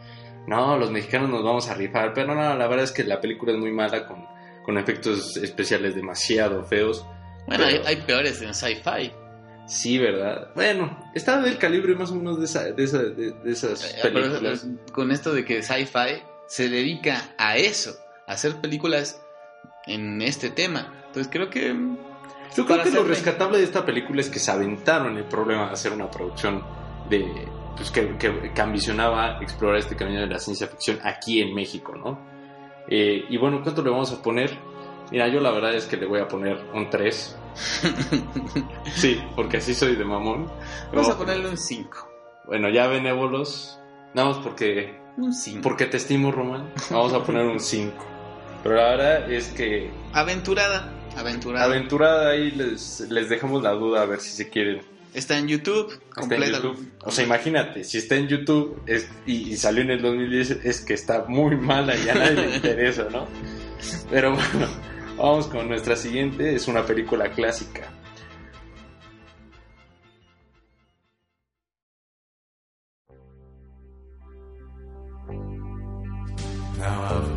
No, 0.48 0.78
los 0.78 0.90
mexicanos 0.92 1.30
nos 1.30 1.44
vamos 1.44 1.70
a 1.70 1.74
rifar. 1.76 2.14
Pero 2.14 2.34
no, 2.34 2.56
la 2.56 2.68
verdad 2.68 2.84
es 2.86 2.92
que 2.92 3.04
la 3.04 3.20
película 3.22 3.52
es 3.52 3.58
muy 3.60 3.72
mala 3.72 4.08
con, 4.08 4.26
con 4.64 4.78
efectos 4.78 5.38
especiales 5.38 5.94
demasiado 5.96 6.64
feos. 6.64 7.06
Bueno, 7.48 7.66
hay, 7.66 7.74
Pero- 7.76 7.88
hay 7.88 7.96
peores 7.98 8.42
en 8.42 8.54
sci-fi. 8.54 9.12
Sí, 9.68 9.98
¿verdad? 9.98 10.50
Bueno, 10.56 10.98
está 11.14 11.42
del 11.42 11.58
calibre 11.58 11.94
más 11.94 12.10
o 12.12 12.16
menos 12.16 12.40
de, 12.40 12.46
esa- 12.46 12.72
de, 12.72 12.84
esa- 12.84 13.04
de- 13.04 13.32
de 13.34 13.52
esas 13.52 13.84
Eh, 13.84 14.00
pero, 14.02 14.22
películas. 14.22 14.64
eh, 14.64 14.92
con 14.94 15.12
esto 15.12 15.34
de 15.34 15.44
que 15.44 15.62
sci-fi 15.62 16.24
se 16.48 16.70
dedica 16.70 17.34
a 17.38 17.58
eso, 17.58 17.92
a 18.28 18.32
hacer 18.32 18.56
películas 18.62 19.22
en 19.86 20.22
este 20.22 20.50
tema. 20.50 20.94
Entonces 21.08 21.28
creo 21.30 21.50
que 21.50 21.74
mm, 21.74 21.98
Yo 22.56 22.66
creo 22.66 22.82
que 22.84 22.92
lo 22.92 23.04
rescatable 23.04 23.58
de 23.58 23.66
esta 23.66 23.86
película 23.86 24.22
es 24.22 24.30
que 24.30 24.40
se 24.40 24.50
aventaron 24.52 25.18
el 25.18 25.26
problema 25.26 25.68
de 25.68 25.74
hacer 25.74 25.92
una 25.92 26.10
producción 26.10 26.64
de 27.10 27.26
pues, 27.78 27.90
que, 27.92 28.18
que- 28.18 28.52
que 28.54 28.62
ambicionaba 28.62 29.40
explorar 29.42 29.78
este 29.78 29.96
camino 29.96 30.20
de 30.22 30.28
la 30.28 30.40
ciencia 30.40 30.68
ficción 30.68 31.00
aquí 31.04 31.42
en 31.42 31.54
México, 31.56 31.96
¿no? 31.96 32.20
Eh, 32.90 33.26
y 33.30 33.38
bueno, 33.38 33.62
¿cuánto 33.64 33.82
le 33.84 33.90
vamos 33.90 34.12
a 34.12 34.22
poner? 34.22 34.58
Mira, 35.12 35.28
yo 35.30 35.40
la 35.40 35.52
verdad 35.52 35.74
es 35.74 35.86
que 35.86 35.96
le 35.98 36.06
voy 36.06 36.20
a 36.20 36.28
poner 36.28 36.58
un 36.74 36.90
3. 36.90 37.38
Sí, 38.96 39.22
porque 39.36 39.58
así 39.58 39.74
soy 39.74 39.96
de 39.96 40.06
mamón. 40.06 40.46
vamos 40.92 41.08
No, 41.08 41.14
a 41.14 41.18
ponerle 41.18 41.50
un 41.50 41.58
5. 41.58 42.10
Bueno, 42.46 42.70
ya 42.70 42.88
benévolos. 42.88 43.80
Nada 44.14 44.30
más 44.30 44.38
porque, 44.40 45.00
Un 45.18 45.34
5. 45.34 45.62
porque 45.62 45.86
te 45.86 45.98
estimo, 45.98 46.32
Román. 46.32 46.72
Vamos 46.90 47.14
a 47.14 47.24
poner 47.24 47.46
un 47.46 47.60
5. 47.60 47.94
Pero 48.64 48.76
la 48.76 48.90
verdad 48.90 49.32
es 49.32 49.50
que 49.50 49.92
Aventurada. 50.14 50.92
Aventurada. 51.18 51.66
aventurada 51.66 52.30
ahí 52.30 52.52
les, 52.52 53.02
les 53.10 53.28
dejamos 53.30 53.64
la 53.64 53.72
duda 53.72 54.02
a 54.04 54.06
ver 54.06 54.20
si 54.20 54.30
se 54.32 54.50
quieren 54.50 54.82
Está 55.14 55.38
en 55.38 55.48
YouTube. 55.48 55.92
Está 55.92 56.04
en 56.06 56.30
completa. 56.30 56.58
YouTube. 56.58 56.92
O 57.04 57.12
sea, 57.12 57.24
imagínate, 57.26 57.84
si 57.84 57.98
está 57.98 58.16
en 58.16 58.28
YouTube 58.28 58.82
es- 58.86 59.10
y, 59.26 59.52
y 59.54 59.58
salió 59.58 59.82
en 59.82 59.92
el 59.92 60.02
2010, 60.02 60.52
es 60.64 60.82
que 60.82 60.94
está 60.94 61.26
muy 61.28 61.56
mala 61.56 61.96
y 61.96 62.08
a 62.10 62.14
nadie 62.16 62.36
le 62.36 62.56
interesa, 62.58 63.08
¿no? 63.12 63.28
Pero 64.12 64.32
bueno, 64.34 64.68
vamos 65.18 65.48
con 65.48 65.68
nuestra 65.68 65.96
siguiente. 65.96 66.54
Es 66.56 66.68
una 66.68 66.86
película 66.86 67.32
clásica. 67.32 67.90
Now 76.78 77.37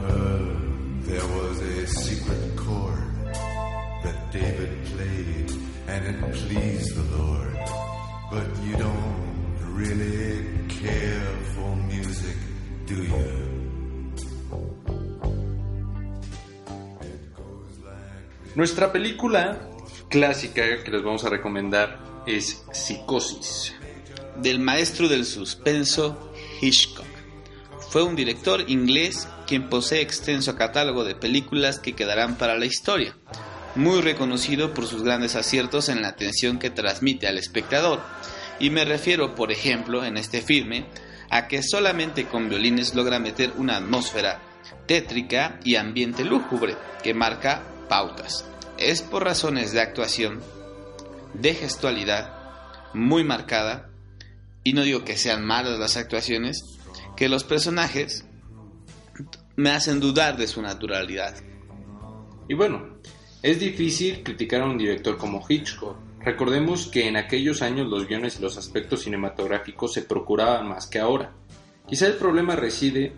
Nuestra 18.57 18.91
película 18.91 19.61
clásica 20.09 20.83
que 20.83 20.91
les 20.91 21.05
vamos 21.05 21.25
a 21.25 21.29
recomendar 21.29 22.01
es 22.27 22.65
Psicosis. 22.73 23.77
Del 24.43 24.59
maestro 24.59 25.09
del 25.09 25.25
suspenso 25.25 26.33
Hitchcock. 26.61 27.07
Fue 27.91 28.03
un 28.03 28.17
director 28.17 28.65
inglés 28.69 29.29
quien 29.47 29.69
posee 29.69 30.01
extenso 30.01 30.57
catálogo 30.57 31.05
de 31.05 31.15
películas 31.15 31.79
que 31.79 31.95
quedarán 31.95 32.39
para 32.39 32.59
la 32.59 32.67
historia, 32.67 33.17
muy 33.77 34.01
reconocido 34.01 34.75
por 34.75 34.87
sus 34.87 35.05
grandes 35.05 35.37
aciertos 35.37 35.89
en 35.89 36.03
la 36.03 36.09
atención 36.09 36.59
que 36.59 36.71
transmite 36.71 37.29
al 37.29 37.39
espectador. 37.39 38.01
Y 38.59 38.71
me 38.71 38.85
refiero, 38.85 39.37
por 39.37 39.53
ejemplo, 39.53 40.05
en 40.05 40.17
este 40.17 40.43
filme, 40.43 40.87
a 41.31 41.47
que 41.47 41.63
solamente 41.63 42.27
con 42.27 42.49
violines 42.49 42.97
logra 42.97 43.21
meter 43.21 43.53
una 43.59 43.77
atmósfera 43.77 44.43
tétrica 44.87 45.61
y 45.63 45.77
ambiente 45.77 46.25
lúgubre 46.25 46.77
que 47.05 47.15
marca 47.15 47.63
pautas. 47.91 48.47
Es 48.79 49.03
por 49.03 49.25
razones 49.25 49.73
de 49.73 49.81
actuación, 49.81 50.41
de 51.35 51.55
gestualidad 51.55 52.33
muy 52.95 53.25
marcada, 53.25 53.91
y 54.63 54.75
no 54.75 54.83
digo 54.83 55.05
que 55.05 55.17
sean 55.17 55.45
malas 55.45 55.79
las 55.79 55.97
actuaciones, 55.97 56.79
que 57.17 57.29
los 57.29 57.43
personajes 57.43 58.25
me 59.57 59.71
hacen 59.71 59.99
dudar 59.99 60.37
de 60.37 60.47
su 60.47 60.63
naturalidad. 60.63 61.35
Y 62.49 62.55
bueno, 62.55 63.01
es 63.43 63.59
difícil 63.59 64.23
criticar 64.23 64.63
a 64.63 64.67
un 64.67 64.79
director 64.79 65.19
como 65.19 65.45
Hitchcock. 65.47 65.97
Recordemos 66.21 66.87
que 66.87 67.09
en 67.09 67.17
aquellos 67.17 67.61
años 67.61 67.89
los 67.89 68.07
guiones 68.07 68.39
y 68.39 68.43
los 68.43 68.57
aspectos 68.57 69.03
cinematográficos 69.03 69.95
se 69.95 70.03
procuraban 70.03 70.69
más 70.69 70.87
que 70.87 71.01
ahora. 71.01 71.33
Quizá 71.89 72.07
el 72.07 72.15
problema 72.15 72.55
reside 72.55 73.15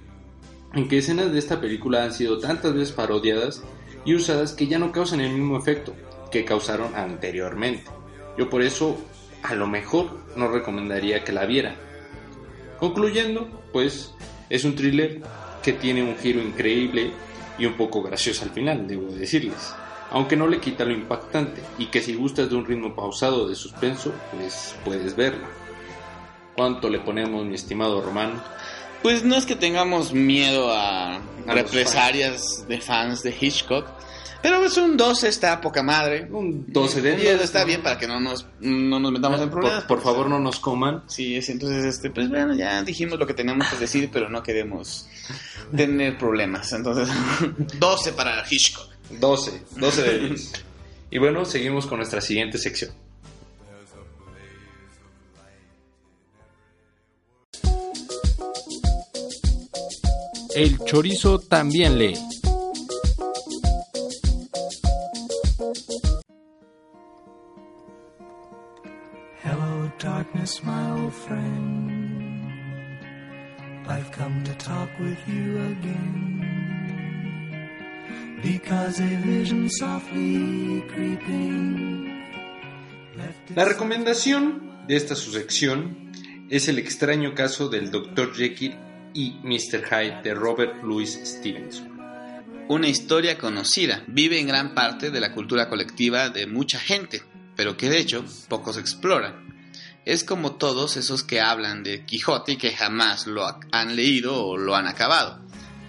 en 0.73 0.89
que 0.89 0.99
escenas 0.99 1.31
de 1.31 1.39
esta 1.39 1.61
película 1.61 2.05
han 2.05 2.15
sido 2.15 2.39
tantas 2.39 2.73
veces 2.73 2.93
parodiadas 2.93 3.63
y 4.05 4.15
usadas 4.15 4.53
que 4.53 4.67
ya 4.67 4.79
no 4.79 4.93
causan 4.93 5.21
el 5.21 5.33
mismo 5.33 5.57
efecto 5.59 5.95
que 6.31 6.45
causaron 6.45 6.95
anteriormente. 6.97 7.85
Yo 8.37 8.49
por 8.49 8.63
eso 8.63 8.99
a 9.43 9.55
lo 9.55 9.67
mejor 9.67 10.19
no 10.37 10.49
recomendaría 10.49 11.25
que 11.25 11.33
la 11.33 11.45
vieran. 11.45 11.77
Concluyendo, 12.79 13.49
pues 13.73 14.15
es 14.49 14.65
un 14.65 14.75
thriller 14.75 15.21
que 15.63 15.73
tiene 15.73 16.03
un 16.03 16.17
giro 16.17 16.41
increíble 16.41 17.13
y 17.59 17.67
un 17.67 17.75
poco 17.75 18.03
gracioso 18.03 18.45
al 18.45 18.51
final, 18.51 18.89
debo 18.89 19.13
decirles. 19.13 19.75
Aunque 20.11 20.37
no 20.37 20.47
le 20.47 20.61
quita 20.61 20.85
lo 20.85 20.93
impactante 20.93 21.63
y 21.79 21.87
que 21.87 22.03
si 22.03 22.15
gustas 22.15 22.51
de 22.51 22.57
un 22.57 22.67
ritmo 22.67 22.95
pausado 22.95 23.49
de 23.49 23.55
suspenso, 23.55 24.13
pues 24.33 24.75
puedes 24.85 25.17
verla. 25.17 25.49
¿Cuánto 26.57 26.91
le 26.91 26.99
ponemos, 26.99 27.47
mi 27.47 27.55
estimado 27.55 28.03
Román? 28.03 28.43
Pues 29.03 29.25
no 29.25 29.37
es 29.37 29.47
que 29.47 29.57
tengamos 29.57 30.13
miedo 30.13 30.73
a, 30.73 31.21
represalias 31.47 32.67
de 32.69 32.81
fans 32.81 33.23
de 33.25 33.35
Hitchcock, 33.39 33.87
pero 34.43 34.65
es 34.65 34.77
un 34.77 34.97
12 34.97 35.29
está 35.29 35.61
poca 35.61 35.83
madre. 35.83 36.29
Un 36.31 36.65
12 36.69 37.01
de 37.01 37.17
10. 37.17 37.23
10 37.23 37.41
está 37.43 37.65
bien 37.65 37.83
para 37.83 37.99
que 37.99 38.07
no 38.07 38.21
nos, 38.21 38.47
no 38.61 39.01
nos 39.01 39.13
metamos 39.13 39.41
en 39.41 39.51
problemas. 39.51 39.85
Por, 39.85 39.99
por 39.99 40.05
favor, 40.05 40.29
no 40.29 40.39
nos 40.39 40.61
coman. 40.61 41.03
Sí, 41.07 41.37
es, 41.37 41.49
entonces, 41.49 41.85
este, 41.85 42.11
pues 42.11 42.29
bueno, 42.29 42.55
ya 42.55 42.83
dijimos 42.83 43.19
lo 43.19 43.27
que 43.27 43.35
tenemos 43.35 43.69
que 43.69 43.77
decir, 43.77 44.11
pero 44.13 44.29
no 44.29 44.43
queremos 44.43 45.09
tener 45.77 46.19
problemas. 46.19 46.73
Entonces, 46.73 47.09
12 47.79 48.13
para 48.13 48.45
Hitchcock. 48.49 48.89
12, 49.11 49.63
12 49.77 50.03
de 50.03 50.19
10. 50.29 50.53
Y 51.13 51.19
bueno, 51.19 51.45
seguimos 51.45 51.87
con 51.87 51.99
nuestra 51.99 52.23
siguiente 52.23 52.57
sección. 52.57 52.91
El 60.55 60.79
chorizo 60.85 61.39
también 61.39 61.99
lee. 61.99 62.15
Hello, 69.43 69.91
darkness, 69.99 70.63
my 70.63 70.91
old 70.91 71.13
friend. 71.13 72.51
I've 73.89 74.13
come 74.13 74.45
to 74.45 74.55
talk 74.55 74.89
with 75.01 75.19
you 75.27 75.59
again. 75.73 76.21
Because 78.43 79.01
a 79.01 79.17
vision 79.25 79.71
softly 79.71 80.83
creeping 80.89 82.23
La 83.55 83.65
recomendación 83.65 84.87
de 84.89 84.97
esta 84.97 85.15
subsección 85.15 86.13
es 86.51 86.69
el 86.69 86.79
extraño 86.79 87.35
caso 87.35 87.69
del 87.69 87.91
Dr. 87.91 88.35
Jekyll 88.35 88.77
y 89.15 89.33
Mr. 89.43 89.85
Hyde 89.85 90.23
de 90.23 90.35
Robert 90.35 90.83
Louis 90.83 91.19
Stevenson. 91.25 91.91
una 92.69 92.89
historia 92.89 93.37
conocida, 93.37 94.03
vive 94.07 94.39
en 94.39 94.47
gran 94.47 94.75
parte 94.75 95.11
de 95.11 95.21
la 95.21 95.33
cultura 95.35 95.69
colectiva 95.69 96.31
de 96.31 96.47
mucha 96.47 96.79
gente, 96.79 97.23
pero 97.55 97.77
que 97.77 97.91
de 97.91 97.99
hecho 97.99 98.25
pocos 98.49 98.79
exploran. 98.79 99.53
Es 100.07 100.25
como 100.25 100.53
todos 100.57 100.97
esos 100.97 101.23
que 101.23 101.41
hablan 101.41 101.83
de 101.83 102.05
Quijote 102.07 102.53
y 102.53 102.57
que 102.57 102.73
jamás 102.73 103.27
lo 103.27 103.45
ha- 103.47 103.61
han 103.73 103.95
leído 103.95 104.45
o 104.47 104.57
lo 104.57 104.75
han 104.75 104.87
acabado. 104.87 105.42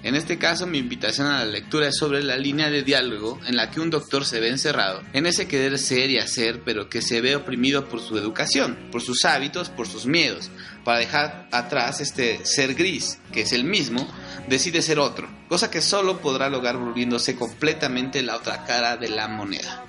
En 0.03 0.15
este 0.15 0.37
caso, 0.37 0.67
mi 0.67 0.79
invitación 0.79 1.27
a 1.27 1.39
la 1.39 1.45
lectura 1.45 1.87
es 1.87 1.95
sobre 1.95 2.21
la 2.21 2.35
línea 2.35 2.69
de 2.69 2.83
diálogo 2.83 3.39
en 3.47 3.55
la 3.55 3.71
que 3.71 3.79
un 3.79 3.89
doctor 3.89 4.25
se 4.25 4.41
ve 4.41 4.49
encerrado 4.49 5.01
en 5.13 5.25
ese 5.25 5.47
querer 5.47 5.79
ser 5.79 6.09
y 6.09 6.17
hacer, 6.17 6.61
pero 6.65 6.89
que 6.89 7.01
se 7.01 7.21
ve 7.21 7.37
oprimido 7.37 7.87
por 7.87 8.01
su 8.01 8.17
educación, 8.17 8.77
por 8.91 9.01
sus 9.01 9.23
hábitos, 9.23 9.69
por 9.69 9.87
sus 9.87 10.05
miedos, 10.05 10.51
para 10.83 10.99
dejar 10.99 11.47
atrás 11.53 12.01
este 12.01 12.45
ser 12.45 12.75
gris, 12.75 13.19
que 13.31 13.41
es 13.41 13.53
el 13.53 13.63
mismo, 13.63 14.05
decide 14.49 14.81
ser 14.81 14.99
otro, 14.99 15.29
cosa 15.47 15.71
que 15.71 15.79
solo 15.79 16.19
podrá 16.19 16.49
lograr 16.49 16.75
volviéndose 16.75 17.37
completamente 17.37 18.21
la 18.23 18.35
otra 18.35 18.65
cara 18.65 18.97
de 18.97 19.07
la 19.07 19.29
moneda. 19.29 19.85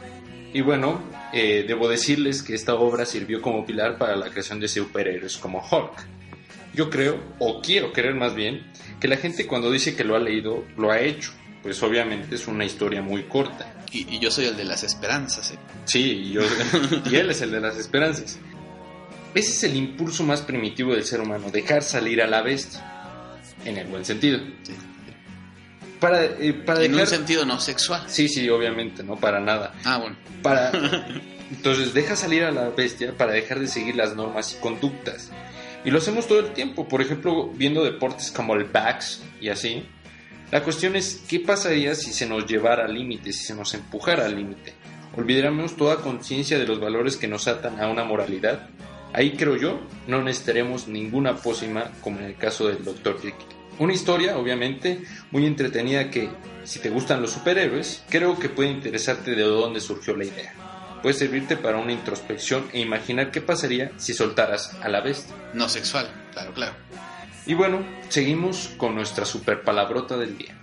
Y 0.53 0.61
bueno, 0.61 1.03
eh, 1.33 1.65
debo 1.67 1.89
decirles 1.89 2.45
que 2.45 2.55
esta 2.55 2.75
obra 2.75 3.05
sirvió 3.05 3.43
como 3.43 3.67
pilar 3.67 3.99
para 3.99 4.15
la 4.15 4.31
creación 4.31 4.61
de 4.61 4.69
superhéroes 4.69 5.39
como 5.39 5.59
Hulk. 5.59 6.07
Yo 6.73 6.91
creo, 6.91 7.21
o 7.39 7.61
quiero 7.61 7.93
creer 7.93 8.15
más 8.15 8.35
bien, 8.35 8.65
que 9.05 9.09
la 9.09 9.19
gente 9.19 9.47
cuando 9.47 9.71
dice 9.71 9.95
que 9.95 10.03
lo 10.03 10.17
ha 10.17 10.19
leído, 10.19 10.65
lo 10.79 10.91
ha 10.91 10.99
hecho. 10.99 11.31
Pues 11.63 11.83
obviamente 11.83 12.37
es 12.37 12.49
una 12.49 12.65
historia 12.65 13.03
muy 13.03 13.25
corta. 13.25 13.85
Y, 13.93 14.15
y 14.15 14.19
yo 14.19 14.31
soy 14.31 14.47
el 14.47 14.57
de 14.57 14.65
las 14.65 14.83
esperanzas. 14.83 15.51
¿eh? 15.51 15.59
Sí, 15.85 16.01
y, 16.01 16.33
yo, 16.33 16.41
y 17.11 17.15
él 17.15 17.29
es 17.29 17.43
el 17.43 17.51
de 17.51 17.61
las 17.61 17.77
esperanzas. 17.77 18.39
Ese 19.35 19.51
es 19.51 19.65
el 19.65 19.77
impulso 19.77 20.25
más 20.25 20.41
primitivo 20.41 20.95
del 20.95 21.05
ser 21.05 21.21
humano, 21.21 21.51
dejar 21.51 21.83
salir 21.83 22.23
a 22.23 22.27
la 22.27 22.41
bestia. 22.41 22.83
En 23.67 23.77
el 23.77 23.89
buen 23.89 24.07
sentido. 24.07 24.39
Sí. 24.63 24.73
Para, 26.01 26.25
eh, 26.25 26.55
para 26.65 26.83
En 26.83 26.95
un 26.95 27.07
sentido 27.07 27.45
no 27.45 27.61
sexual. 27.61 28.05
Sí, 28.07 28.27
sí, 28.27 28.49
obviamente, 28.49 29.03
no 29.03 29.17
para 29.17 29.39
nada. 29.39 29.75
Ah, 29.85 29.99
bueno. 29.99 30.17
Para... 30.43 30.73
Entonces 31.51 31.93
deja 31.93 32.17
salir 32.17 32.45
a 32.45 32.51
la 32.51 32.71
bestia 32.71 33.13
para 33.13 33.33
dejar 33.33 33.61
de 33.61 33.69
seguir 33.69 33.97
las 33.97 34.17
normas 34.17 34.55
y 34.55 34.63
conductas. 34.63 35.31
Y 35.85 35.91
lo 35.91 35.99
hacemos 35.99 36.27
todo 36.27 36.41
el 36.41 36.53
tiempo, 36.53 36.89
por 36.89 37.03
ejemplo, 37.03 37.51
viendo 37.55 37.85
deportes 37.85 38.31
como 38.31 38.55
el 38.55 38.67
PAX 38.67 39.23
y 39.41 39.51
así. 39.51 39.85
La 40.51 40.63
cuestión 40.63 40.97
es, 40.97 41.23
¿qué 41.29 41.41
pasaría 41.41 41.95
si 41.95 42.13
se 42.13 42.27
nos 42.27 42.47
llevara 42.47 42.85
al 42.85 42.95
límite, 42.95 43.33
si 43.33 43.45
se 43.45 43.55
nos 43.55 43.75
empujara 43.75 44.25
al 44.25 44.37
límite? 44.37 44.75
¿Olvidaríamos 45.17 45.77
toda 45.77 45.97
conciencia 45.97 46.59
de 46.59 46.67
los 46.67 46.81
valores 46.81 47.17
que 47.17 47.29
nos 47.29 47.49
atan 47.49 47.81
a 47.81 47.89
una 47.89 48.05
moralidad? 48.05 48.69
Ahí 49.13 49.33
creo 49.33 49.57
yo, 49.57 49.81
no 50.09 50.23
necesitaremos 50.23 50.89
ninguna 50.89 51.37
pócima 51.37 51.93
como 52.01 52.19
en 52.19 52.25
el 52.25 52.37
caso 52.37 52.67
del 52.67 52.83
Dr. 52.83 53.21
Jekyll. 53.21 53.47
Una 53.79 53.93
historia, 53.93 54.39
obviamente, 54.39 55.03
muy 55.31 55.47
entretenida 55.47 56.11
que, 56.11 56.31
si 56.65 56.79
te 56.79 56.91
gustan 56.91 57.21
los 57.21 57.33
superhéroes, 57.33 58.05
creo 58.09 58.39
que 58.39 58.49
puede 58.49 58.71
interesarte 58.71 59.35
de 59.35 59.43
dónde 59.43 59.81
surgió 59.81 60.17
la 60.17 60.25
idea. 60.25 60.55
Puede 61.05 61.19
servirte 61.19 61.59
para 61.59 61.77
una 61.77 61.93
introspección 61.93 62.71
e 62.73 62.81
imaginar 62.81 63.31
qué 63.31 63.43
pasaría 63.43 63.93
si 63.99 64.15
soltaras 64.15 64.75
a 64.81 64.89
la 64.89 65.03
bestia. 65.03 65.37
No 65.53 65.69
sexual, 65.69 66.09
claro, 66.33 66.55
claro. 66.55 66.73
Y 67.45 67.53
bueno, 67.53 67.85
seguimos 68.09 68.71
con 68.79 68.95
nuestra 68.95 69.27
super 69.27 69.65
palabrota 69.65 70.17
del 70.17 70.39
día. 70.39 70.59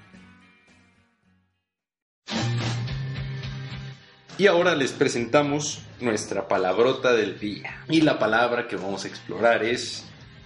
Y 4.39 4.47
ahora 4.47 4.73
les 4.73 4.93
presentamos 4.93 5.83
nuestra 5.99 6.47
palabrota 6.47 7.13
del 7.13 7.37
día. 7.37 7.83
Y 7.87 8.01
la 8.01 8.17
palabra 8.17 8.67
que 8.67 8.77
vamos 8.77 9.05
a 9.05 9.09
explorar 9.09 9.63
es 9.63 10.05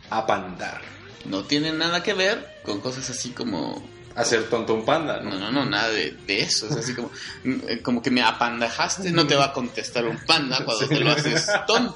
apandar. 0.09 0.81
No 1.23 1.45
tiene 1.45 1.71
nada 1.71 2.03
que 2.03 2.13
ver 2.13 2.45
con 2.63 2.81
cosas 2.81 3.09
así 3.09 3.29
como... 3.29 3.94
Hacer 4.15 4.49
tonto 4.49 4.73
un 4.73 4.85
panda, 4.85 5.19
¿no? 5.21 5.31
No, 5.31 5.39
no, 5.39 5.51
no, 5.51 5.65
nada 5.65 5.89
de, 5.89 6.11
de 6.25 6.39
eso. 6.39 6.67
Es 6.67 6.77
así 6.77 6.93
como, 6.95 7.11
mm, 7.43 7.79
como 7.83 8.01
que 8.01 8.09
me 8.11 8.21
apandajaste. 8.21 9.11
No 9.11 9.27
te 9.27 9.35
va 9.35 9.45
a 9.45 9.53
contestar 9.53 10.05
un 10.05 10.17
panda 10.25 10.63
cuando 10.63 10.87
te 10.87 10.99
lo 11.01 11.11
haces 11.11 11.47
tonto. 11.67 11.93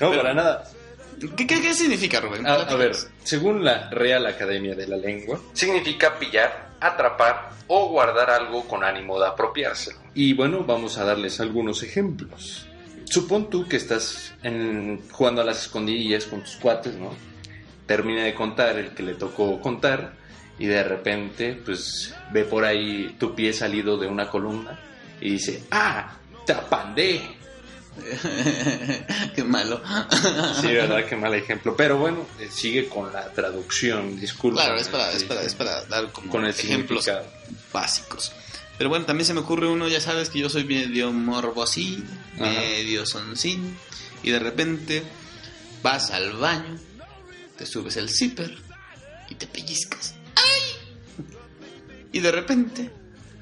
No, 0.00 0.10
para 0.12 0.34
nada. 0.34 0.64
¿Qué, 1.36 1.46
qué, 1.46 1.60
qué 1.60 1.74
significa, 1.74 2.20
Rubén? 2.20 2.46
A, 2.46 2.54
a 2.54 2.74
ver, 2.76 2.94
según 3.24 3.64
la 3.64 3.90
Real 3.90 4.24
Academia 4.26 4.74
de 4.74 4.86
la 4.86 4.96
Lengua, 4.96 5.40
significa 5.52 6.16
pillar, 6.18 6.70
atrapar 6.80 7.50
o 7.66 7.88
guardar 7.88 8.30
algo 8.30 8.66
con 8.68 8.84
ánimo 8.84 9.18
de 9.20 9.26
apropiárselo. 9.26 9.98
Y 10.14 10.32
bueno, 10.34 10.64
vamos 10.64 10.96
a 10.96 11.04
darles 11.04 11.40
algunos 11.40 11.82
ejemplos. 11.82 12.66
Supón 13.04 13.50
tú 13.50 13.66
que 13.66 13.76
estás 13.76 14.32
en- 14.42 15.02
jugando 15.10 15.42
a 15.42 15.44
las 15.44 15.62
escondidillas 15.62 16.24
con 16.26 16.42
tus 16.42 16.56
cuates, 16.56 16.94
¿no? 16.94 17.10
Termina 17.88 18.22
de 18.22 18.34
contar 18.34 18.78
el 18.78 18.90
que 18.90 19.02
le 19.02 19.14
tocó 19.14 19.60
contar 19.60 20.12
y 20.60 20.66
de 20.66 20.84
repente, 20.84 21.60
pues, 21.64 22.14
ve 22.32 22.44
por 22.44 22.64
ahí 22.64 23.16
tu 23.18 23.34
pie 23.34 23.52
salido 23.52 23.96
de 23.96 24.06
una 24.06 24.28
columna 24.28 24.78
y 25.20 25.32
dice, 25.32 25.64
¡ah! 25.72 26.16
¡Te 26.46 26.52
apandé! 26.52 27.38
qué 29.34 29.42
malo. 29.42 29.82
Sí, 30.60 30.68
verdad, 30.68 31.04
qué 31.04 31.16
mal 31.16 31.34
ejemplo. 31.34 31.74
Pero 31.76 31.98
bueno, 31.98 32.26
eh, 32.38 32.48
sigue 32.50 32.88
con 32.88 33.12
la 33.12 33.32
traducción, 33.32 34.20
disculpa. 34.20 34.62
Claro, 34.62 34.78
es 34.78 34.88
para, 34.88 35.12
es 35.12 35.24
para, 35.24 35.42
es 35.42 35.54
para 35.54 35.84
dar 35.86 36.12
como 36.12 36.30
Con 36.30 36.44
el 36.44 36.50
ejemplos 36.50 37.10
básicos. 37.72 38.32
Pero 38.76 38.90
bueno, 38.90 39.06
también 39.06 39.26
se 39.26 39.34
me 39.34 39.40
ocurre 39.40 39.66
uno, 39.66 39.88
ya 39.88 40.00
sabes 40.00 40.30
que 40.30 40.38
yo 40.38 40.48
soy 40.48 40.64
medio 40.64 41.12
morbosín, 41.12 42.06
Ajá. 42.36 42.44
medio 42.44 43.04
soncín, 43.06 43.76
y 44.22 44.30
de 44.30 44.38
repente 44.38 45.02
vas 45.82 46.12
al 46.12 46.34
baño, 46.34 46.78
te 47.58 47.66
subes 47.66 47.96
el 47.96 48.08
zipper 48.08 48.56
y 49.28 49.34
te 49.34 49.46
pellizcas. 49.48 50.14
¡Ay! 50.36 50.62
Y 52.12 52.20
de 52.20 52.30
repente 52.30 52.90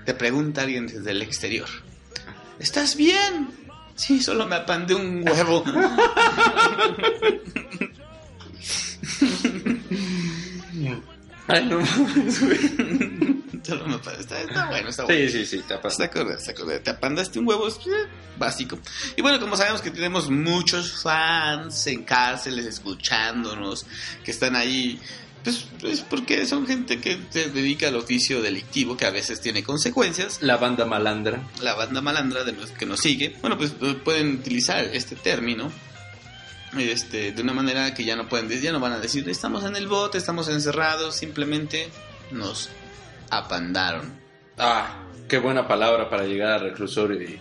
te 0.04 0.14
pregunta 0.14 0.62
alguien 0.62 0.86
desde 0.86 1.10
el 1.10 1.20
exterior, 1.22 1.68
¿estás 2.58 2.96
bien? 2.96 3.50
Sí, 3.94 4.22
solo 4.22 4.46
me 4.46 4.56
apandé 4.56 4.94
un 4.94 5.22
huevo. 5.28 5.64
Ay, 11.48 11.64
no 11.66 11.80
mames, 11.80 12.44
güey. 12.44 13.36
Está, 13.66 14.40
está 14.40 14.66
bueno, 14.68 14.90
está 14.90 15.04
bueno. 15.04 15.28
Sí, 15.28 15.38
sí, 15.38 15.46
sí, 15.46 15.62
te 15.66 15.74
pasado. 15.76 16.04
Está 16.04 16.10
correcto, 16.10 16.38
está 16.38 16.54
correcto. 16.54 16.82
Te 16.84 16.90
apandaste 16.90 17.38
un 17.40 17.48
huevo, 17.48 17.66
eh, 17.68 17.72
básico. 18.38 18.78
Y 19.16 19.22
bueno, 19.22 19.40
como 19.40 19.56
sabemos 19.56 19.82
que 19.82 19.90
tenemos 19.90 20.30
muchos 20.30 21.02
fans 21.02 21.86
en 21.88 22.04
cárceles 22.04 22.66
escuchándonos, 22.66 23.86
que 24.24 24.30
están 24.30 24.54
ahí, 24.54 25.00
pues, 25.42 25.66
pues 25.80 26.00
porque 26.02 26.46
son 26.46 26.66
gente 26.66 27.00
que 27.00 27.18
se 27.30 27.50
dedica 27.50 27.88
al 27.88 27.96
oficio 27.96 28.40
delictivo, 28.40 28.96
que 28.96 29.06
a 29.06 29.10
veces 29.10 29.40
tiene 29.40 29.64
consecuencias. 29.64 30.42
La 30.42 30.58
banda 30.58 30.84
malandra. 30.84 31.42
La 31.60 31.74
banda 31.74 32.00
malandra 32.00 32.44
de 32.44 32.52
los 32.52 32.70
que 32.70 32.86
nos 32.86 33.00
sigue, 33.00 33.34
bueno, 33.40 33.58
pues 33.58 33.72
pueden 34.04 34.34
utilizar 34.34 34.84
este 34.84 35.16
término. 35.16 35.72
Este, 36.78 37.32
de 37.32 37.42
una 37.42 37.52
manera 37.52 37.94
que 37.94 38.04
ya 38.04 38.16
no 38.16 38.28
pueden 38.28 38.48
decir, 38.48 38.64
ya 38.64 38.72
no 38.72 38.80
van 38.80 38.92
a 38.92 38.98
decir, 38.98 39.28
estamos 39.28 39.64
en 39.64 39.76
el 39.76 39.86
bote, 39.86 40.18
estamos 40.18 40.48
encerrados, 40.48 41.14
simplemente 41.16 41.88
nos 42.32 42.68
apandaron. 43.30 44.12
Ah, 44.58 45.04
qué 45.28 45.38
buena 45.38 45.66
palabra 45.68 46.08
para 46.10 46.24
llegar 46.24 46.52
al 46.52 46.60
reclusorio 46.60 47.20
y... 47.22 47.38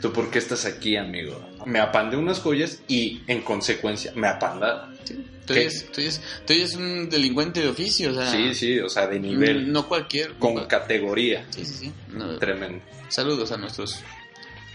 ¿Tú 0.00 0.12
por 0.12 0.30
qué 0.30 0.38
estás 0.38 0.66
aquí, 0.66 0.96
amigo? 0.96 1.48
Me 1.64 1.80
apandé 1.80 2.18
unas 2.18 2.38
joyas 2.40 2.80
y, 2.88 3.22
en 3.26 3.40
consecuencia, 3.40 4.12
me 4.14 4.28
apandaron. 4.28 4.94
Sí, 5.04 5.24
tú, 5.46 5.54
eres, 5.54 5.90
tú, 5.92 6.00
eres, 6.02 6.20
tú 6.46 6.52
eres 6.52 6.74
un 6.74 7.08
delincuente 7.08 7.60
de 7.60 7.68
oficio, 7.68 8.10
o 8.10 8.14
sea, 8.14 8.30
Sí, 8.30 8.54
sí, 8.54 8.78
o 8.80 8.88
sea, 8.90 9.06
de 9.06 9.18
nivel. 9.18 9.72
no 9.72 9.88
cualquier. 9.88 10.34
Con 10.34 10.62
categoría. 10.66 11.46
Sí, 11.50 11.64
sí, 11.64 11.74
sí. 11.74 11.92
No, 12.08 12.38
Tremendo. 12.38 12.84
saludos 13.08 13.50
a 13.52 13.56
nuestros 13.56 14.00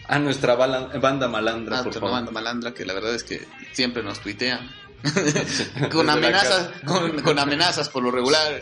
A 0.09 0.19
nuestra 0.19 0.55
bala- 0.55 0.87
banda 0.99 1.27
malandra, 1.27 1.75
a 1.77 1.79
por 1.79 1.85
nuestra 1.87 2.01
favor. 2.01 2.15
banda 2.15 2.31
malandra 2.31 2.73
que 2.73 2.85
la 2.85 2.93
verdad 2.93 3.15
es 3.15 3.23
que 3.23 3.47
siempre 3.73 4.03
nos 4.03 4.19
tuitea. 4.19 4.59
con 5.03 5.13
Desde 5.13 6.03
la 6.03 6.13
amenazas, 6.13 6.69
con, 6.85 7.21
con 7.21 7.39
amenazas 7.39 7.87
por 7.87 8.03
lo 8.03 8.11
regular. 8.11 8.59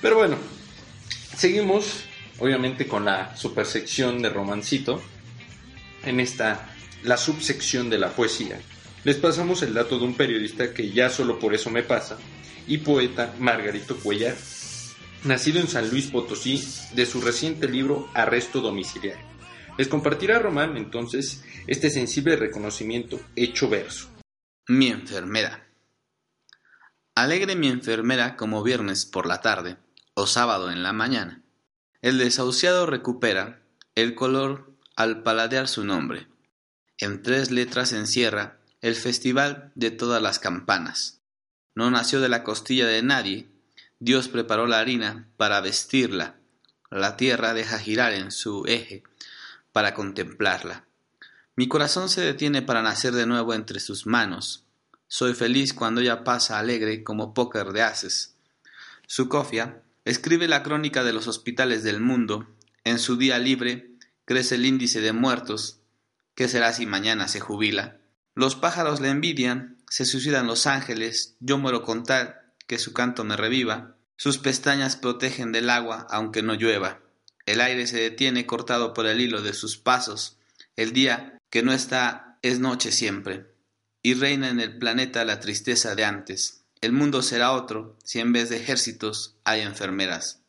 Pero 0.00 0.16
bueno, 0.16 0.36
seguimos 1.36 2.04
obviamente 2.38 2.86
con 2.86 3.04
la 3.04 3.36
supersección 3.36 4.22
de 4.22 4.30
romancito. 4.30 5.02
En 6.04 6.18
esta, 6.20 6.70
la 7.02 7.16
subsección 7.18 7.90
de 7.90 7.98
la 7.98 8.08
poesía. 8.10 8.58
Les 9.04 9.16
pasamos 9.16 9.62
el 9.62 9.74
dato 9.74 9.98
de 9.98 10.04
un 10.04 10.14
periodista 10.14 10.72
que 10.72 10.90
ya 10.92 11.10
solo 11.10 11.38
por 11.38 11.54
eso 11.54 11.68
me 11.70 11.82
pasa, 11.82 12.16
y 12.66 12.78
poeta 12.78 13.34
Margarito 13.38 13.96
Cuellar, 13.96 14.34
nacido 15.24 15.60
en 15.60 15.68
San 15.68 15.90
Luis 15.90 16.06
Potosí, 16.06 16.62
de 16.94 17.06
su 17.06 17.20
reciente 17.20 17.68
libro 17.68 18.08
Arresto 18.14 18.60
Domiciliario. 18.60 19.24
Les 19.78 19.88
compartirá 19.88 20.38
Román 20.38 20.76
entonces 20.76 21.44
este 21.66 21.90
sensible 21.90 22.36
reconocimiento 22.36 23.20
hecho 23.36 23.68
verso. 23.68 24.08
Mi 24.68 24.88
enfermera. 24.88 25.66
Alegre 27.14 27.56
mi 27.56 27.68
enfermera 27.68 28.36
como 28.36 28.62
viernes 28.62 29.06
por 29.06 29.26
la 29.26 29.40
tarde 29.40 29.76
o 30.14 30.26
sábado 30.26 30.70
en 30.70 30.82
la 30.82 30.92
mañana. 30.92 31.42
El 32.02 32.18
desahuciado 32.18 32.86
recupera 32.86 33.62
el 33.94 34.14
color 34.14 34.76
al 34.96 35.22
paladear 35.22 35.68
su 35.68 35.84
nombre. 35.84 36.28
En 36.98 37.22
tres 37.22 37.50
letras 37.50 37.92
encierra 37.92 38.58
el 38.80 38.94
festival 38.94 39.72
de 39.74 39.90
todas 39.90 40.22
las 40.22 40.38
campanas. 40.38 41.20
No 41.74 41.90
nació 41.90 42.20
de 42.20 42.28
la 42.28 42.42
costilla 42.42 42.86
de 42.86 43.02
nadie. 43.02 43.48
Dios 44.02 44.28
preparó 44.28 44.66
la 44.66 44.78
harina 44.78 45.28
para 45.36 45.60
vestirla. 45.60 46.36
La 46.90 47.18
tierra 47.18 47.52
deja 47.52 47.78
girar 47.78 48.14
en 48.14 48.30
su 48.30 48.64
eje 48.66 49.02
para 49.72 49.92
contemplarla. 49.92 50.86
Mi 51.54 51.68
corazón 51.68 52.08
se 52.08 52.22
detiene 52.22 52.62
para 52.62 52.80
nacer 52.80 53.12
de 53.12 53.26
nuevo 53.26 53.52
entre 53.52 53.78
sus 53.78 54.06
manos. 54.06 54.64
Soy 55.06 55.34
feliz 55.34 55.74
cuando 55.74 56.00
ella 56.00 56.24
pasa 56.24 56.58
alegre 56.58 57.04
como 57.04 57.34
póker 57.34 57.72
de 57.72 57.82
haces. 57.82 58.36
Sukofia 59.06 59.82
escribe 60.06 60.48
la 60.48 60.62
crónica 60.62 61.04
de 61.04 61.12
los 61.12 61.26
hospitales 61.26 61.82
del 61.82 62.00
mundo. 62.00 62.48
En 62.84 62.98
su 62.98 63.18
día 63.18 63.38
libre 63.38 63.90
crece 64.24 64.54
el 64.54 64.64
índice 64.64 65.02
de 65.02 65.12
muertos. 65.12 65.80
¿Qué 66.34 66.48
será 66.48 66.72
si 66.72 66.86
mañana 66.86 67.28
se 67.28 67.40
jubila? 67.40 67.98
Los 68.34 68.56
pájaros 68.56 69.00
le 69.00 69.10
envidian, 69.10 69.76
se 69.90 70.06
suicidan 70.06 70.46
los 70.46 70.66
ángeles, 70.66 71.36
yo 71.40 71.58
muero 71.58 71.82
con 71.82 72.04
tal 72.04 72.39
que 72.70 72.78
su 72.78 72.92
canto 72.92 73.24
me 73.24 73.36
reviva. 73.36 73.96
Sus 74.16 74.38
pestañas 74.38 74.94
protegen 74.94 75.50
del 75.50 75.70
agua 75.70 76.06
aunque 76.08 76.40
no 76.40 76.54
llueva. 76.54 77.00
El 77.44 77.60
aire 77.60 77.88
se 77.88 77.98
detiene 77.98 78.46
cortado 78.46 78.94
por 78.94 79.06
el 79.06 79.20
hilo 79.20 79.42
de 79.42 79.54
sus 79.54 79.76
pasos. 79.76 80.38
El 80.76 80.92
día 80.92 81.36
que 81.50 81.64
no 81.64 81.72
está 81.72 82.38
es 82.42 82.60
noche 82.60 82.92
siempre. 82.92 83.46
Y 84.04 84.14
reina 84.14 84.50
en 84.50 84.60
el 84.60 84.78
planeta 84.78 85.24
la 85.24 85.40
tristeza 85.40 85.96
de 85.96 86.04
antes. 86.04 86.62
El 86.80 86.92
mundo 86.92 87.22
será 87.22 87.50
otro 87.50 87.96
si 88.04 88.20
en 88.20 88.32
vez 88.32 88.50
de 88.50 88.58
ejércitos 88.58 89.34
hay 89.42 89.62
enfermeras. 89.62 90.44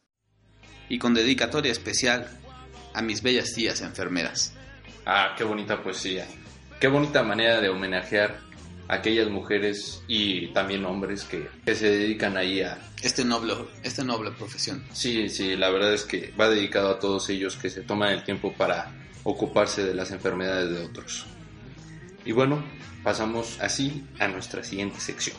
Y 0.89 0.99
con 0.99 1.15
dedicatoria 1.15 1.71
especial 1.71 2.29
a 2.93 3.01
mis 3.01 3.23
bellas 3.23 3.51
tías 3.55 3.81
enfermeras. 3.81 4.53
Ah, 5.07 5.33
qué 5.35 5.43
bonita 5.43 5.81
poesía. 5.81 6.27
Qué 6.79 6.87
bonita 6.87 7.23
manera 7.23 7.59
de 7.61 7.69
homenajear 7.69 8.41
aquellas 8.91 9.29
mujeres 9.29 10.03
y 10.05 10.47
también 10.47 10.83
hombres 10.85 11.23
que, 11.23 11.47
que 11.65 11.75
se 11.75 11.89
dedican 11.89 12.35
ahí 12.35 12.61
a... 12.61 12.77
Este 13.01 13.23
noble, 13.23 13.53
esta 13.83 14.03
noble 14.03 14.31
profesión. 14.31 14.83
Sí, 14.91 15.29
sí, 15.29 15.55
la 15.55 15.69
verdad 15.69 15.93
es 15.93 16.03
que 16.03 16.33
va 16.39 16.49
dedicado 16.49 16.89
a 16.89 16.99
todos 16.99 17.29
ellos 17.29 17.55
que 17.55 17.69
se 17.69 17.81
toman 17.81 18.09
el 18.11 18.25
tiempo 18.25 18.51
para 18.51 18.93
ocuparse 19.23 19.85
de 19.85 19.95
las 19.95 20.11
enfermedades 20.11 20.71
de 20.71 20.85
otros. 20.85 21.25
Y 22.25 22.33
bueno, 22.33 22.61
pasamos 23.01 23.57
así 23.61 24.03
a 24.19 24.27
nuestra 24.27 24.61
siguiente 24.61 24.99
sección. 24.99 25.37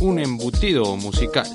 Un 0.00 0.18
embutido 0.18 0.96
musical. 0.96 1.46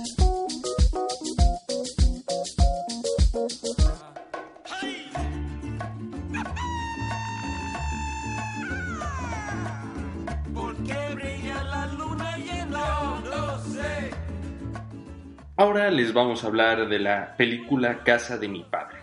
Ahora 15.63 15.89
les 15.91 16.11
vamos 16.11 16.43
a 16.43 16.47
hablar 16.47 16.89
de 16.89 16.99
la 16.99 17.37
película 17.37 18.03
Casa 18.03 18.37
de 18.37 18.49
mi 18.49 18.65
padre. 18.65 18.97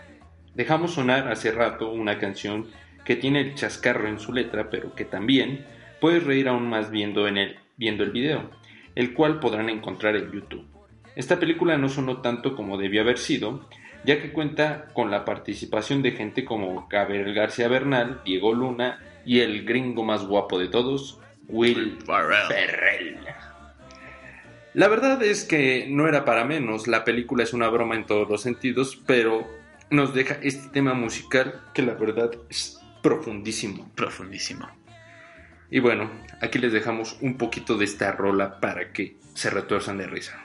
Dejamos 0.54 0.92
sonar 0.92 1.26
hace 1.28 1.52
rato 1.52 1.90
una 1.90 2.18
canción 2.18 2.66
que 3.02 3.16
tiene 3.16 3.40
el 3.40 3.54
chascarro 3.54 4.06
en 4.06 4.18
su 4.18 4.34
letra, 4.34 4.68
pero 4.68 4.94
que 4.94 5.06
también 5.06 5.64
puedes 6.02 6.22
reír 6.22 6.48
aún 6.48 6.68
más 6.68 6.90
viendo, 6.90 7.26
en 7.26 7.38
el, 7.38 7.56
viendo 7.78 8.04
el 8.04 8.10
video, 8.10 8.50
el 8.94 9.14
cual 9.14 9.40
podrán 9.40 9.70
encontrar 9.70 10.16
en 10.16 10.30
YouTube. 10.32 10.66
Esta 11.16 11.40
película 11.40 11.78
no 11.78 11.88
sonó 11.88 12.20
tanto 12.20 12.54
como 12.54 12.76
debió 12.76 13.00
haber 13.00 13.16
sido, 13.16 13.66
ya 14.04 14.20
que 14.20 14.30
cuenta 14.30 14.88
con 14.92 15.10
la 15.10 15.24
participación 15.24 16.02
de 16.02 16.10
gente 16.10 16.44
como 16.44 16.86
Gabriel 16.90 17.32
García 17.32 17.68
Bernal, 17.68 18.20
Diego 18.22 18.52
Luna 18.52 18.98
y 19.24 19.40
el 19.40 19.64
gringo 19.64 20.04
más 20.04 20.26
guapo 20.26 20.58
de 20.58 20.68
todos, 20.68 21.22
Will 21.48 21.96
Ferrell. 22.04 23.16
La 24.72 24.86
verdad 24.86 25.20
es 25.22 25.44
que 25.44 25.86
no 25.88 26.06
era 26.06 26.24
para 26.24 26.44
menos, 26.44 26.86
la 26.86 27.04
película 27.04 27.42
es 27.42 27.52
una 27.52 27.68
broma 27.68 27.96
en 27.96 28.06
todos 28.06 28.28
los 28.28 28.42
sentidos, 28.42 29.02
pero 29.04 29.48
nos 29.90 30.14
deja 30.14 30.38
este 30.42 30.68
tema 30.68 30.94
musical 30.94 31.60
que 31.74 31.82
la 31.82 31.94
verdad 31.94 32.30
es 32.48 32.78
profundísimo. 33.02 33.90
Profundísimo. 33.96 34.68
Y 35.70 35.80
bueno, 35.80 36.10
aquí 36.40 36.58
les 36.58 36.72
dejamos 36.72 37.18
un 37.20 37.36
poquito 37.36 37.76
de 37.76 37.84
esta 37.84 38.12
rola 38.12 38.60
para 38.60 38.92
que 38.92 39.16
se 39.34 39.50
retuerzan 39.50 39.98
de 39.98 40.06
risa. 40.06 40.40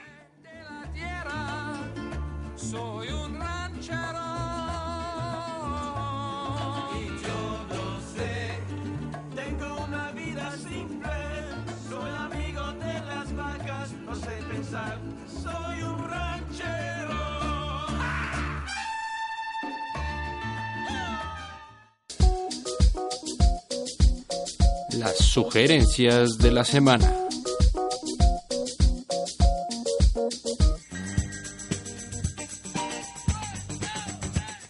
Las 25.06 25.18
sugerencias 25.18 26.36
de 26.38 26.50
la 26.50 26.64
semana. 26.64 27.14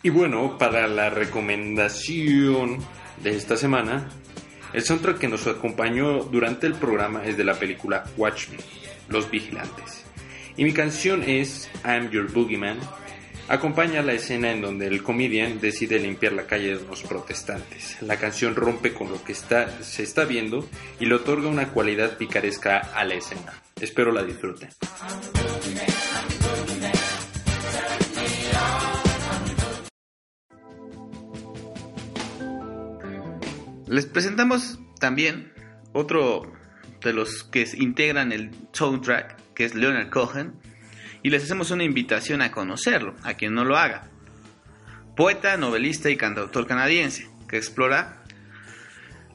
Y 0.03 0.11
bueno, 0.11 0.59
para 0.59 0.88
la 0.88 1.09
recomendación 1.09 2.85
de 3.22 3.35
esta 3.35 3.57
semana, 3.57 4.11
el 4.75 4.83
soundtrack 4.83 5.16
que 5.16 5.29
nos 5.29 5.46
acompañó 5.46 6.25
durante 6.25 6.66
el 6.66 6.75
programa 6.75 7.25
es 7.25 7.38
de 7.38 7.44
la 7.44 7.55
película 7.55 8.05
Watchmen, 8.18 8.61
Los 9.09 9.31
Vigilantes. 9.31 10.05
Y 10.59 10.64
mi 10.64 10.75
canción 10.75 11.22
es 11.22 11.70
I'm 11.83 12.11
Your 12.11 12.31
Boogeyman. 12.31 12.79
Acompaña 13.48 14.02
la 14.02 14.12
escena 14.12 14.50
en 14.50 14.61
donde 14.61 14.88
el 14.88 15.04
comedian 15.04 15.61
decide 15.61 16.00
limpiar 16.00 16.32
la 16.32 16.48
calle 16.48 16.76
de 16.76 16.82
unos 16.82 17.04
protestantes. 17.04 17.96
La 18.02 18.16
canción 18.16 18.56
rompe 18.56 18.92
con 18.92 19.09
lo 19.09 19.22
que 19.22 19.35
se 19.35 20.02
está 20.02 20.24
viendo 20.24 20.68
y 20.98 21.06
le 21.06 21.14
otorga 21.14 21.48
una 21.48 21.68
cualidad 21.68 22.16
picaresca 22.18 22.78
a 22.78 23.04
la 23.04 23.14
escena. 23.14 23.62
Espero 23.80 24.11
la 24.11 24.24
disfruten. 24.24 24.70
Les 33.87 34.06
presentamos 34.06 34.80
también 34.98 35.52
otro 35.92 36.52
de 37.00 37.12
los 37.12 37.44
que 37.44 37.64
integran 37.76 38.32
el 38.32 38.50
soundtrack, 38.72 39.54
que 39.54 39.64
es 39.64 39.76
Leonard 39.76 40.11
Cohen, 40.11 40.54
y 41.27 41.31
les 41.31 41.43
hacemos 41.43 41.73
una 41.73 41.83
invitación 41.83 42.41
a 42.41 42.53
conocerlo, 42.53 43.17
a 43.25 43.35
quien 43.35 43.53
no 43.53 43.65
lo 43.65 43.77
haga. 43.77 44.05
Poeta, 45.17 45.57
novelista 45.57 46.09
y 46.09 46.17
cantautor 46.17 46.69
canadiense, 46.69 47.29
que 47.49 47.57
explora 47.57 48.23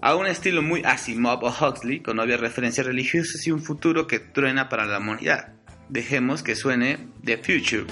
a 0.01 0.15
un 0.15 0.25
estilo 0.25 0.61
muy 0.61 0.83
Asimov 0.85 1.43
o 1.43 1.49
Huxley, 1.49 1.99
con 1.99 2.17
obvias 2.19 2.39
referencias 2.39 2.85
religiosas 2.85 3.45
y 3.45 3.51
un 3.51 3.61
futuro 3.61 4.07
que 4.07 4.19
truena 4.19 4.69
para 4.69 4.85
la 4.85 4.99
humanidad. 4.99 5.49
Dejemos 5.89 6.43
que 6.43 6.55
suene 6.55 7.09
The 7.25 7.39
Future. 7.39 7.87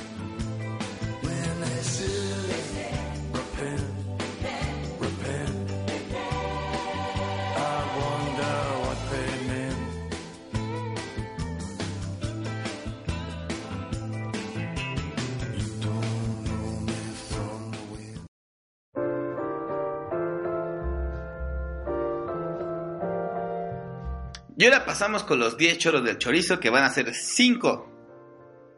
Y 24.59 24.65
ahora 24.65 24.83
pasamos 24.85 25.23
con 25.23 25.39
los 25.39 25.57
10 25.57 25.77
choros 25.77 26.03
del 26.03 26.17
chorizo, 26.17 26.59
que 26.59 26.69
van 26.69 26.83
a 26.83 26.89
ser 26.89 27.15
5 27.15 27.85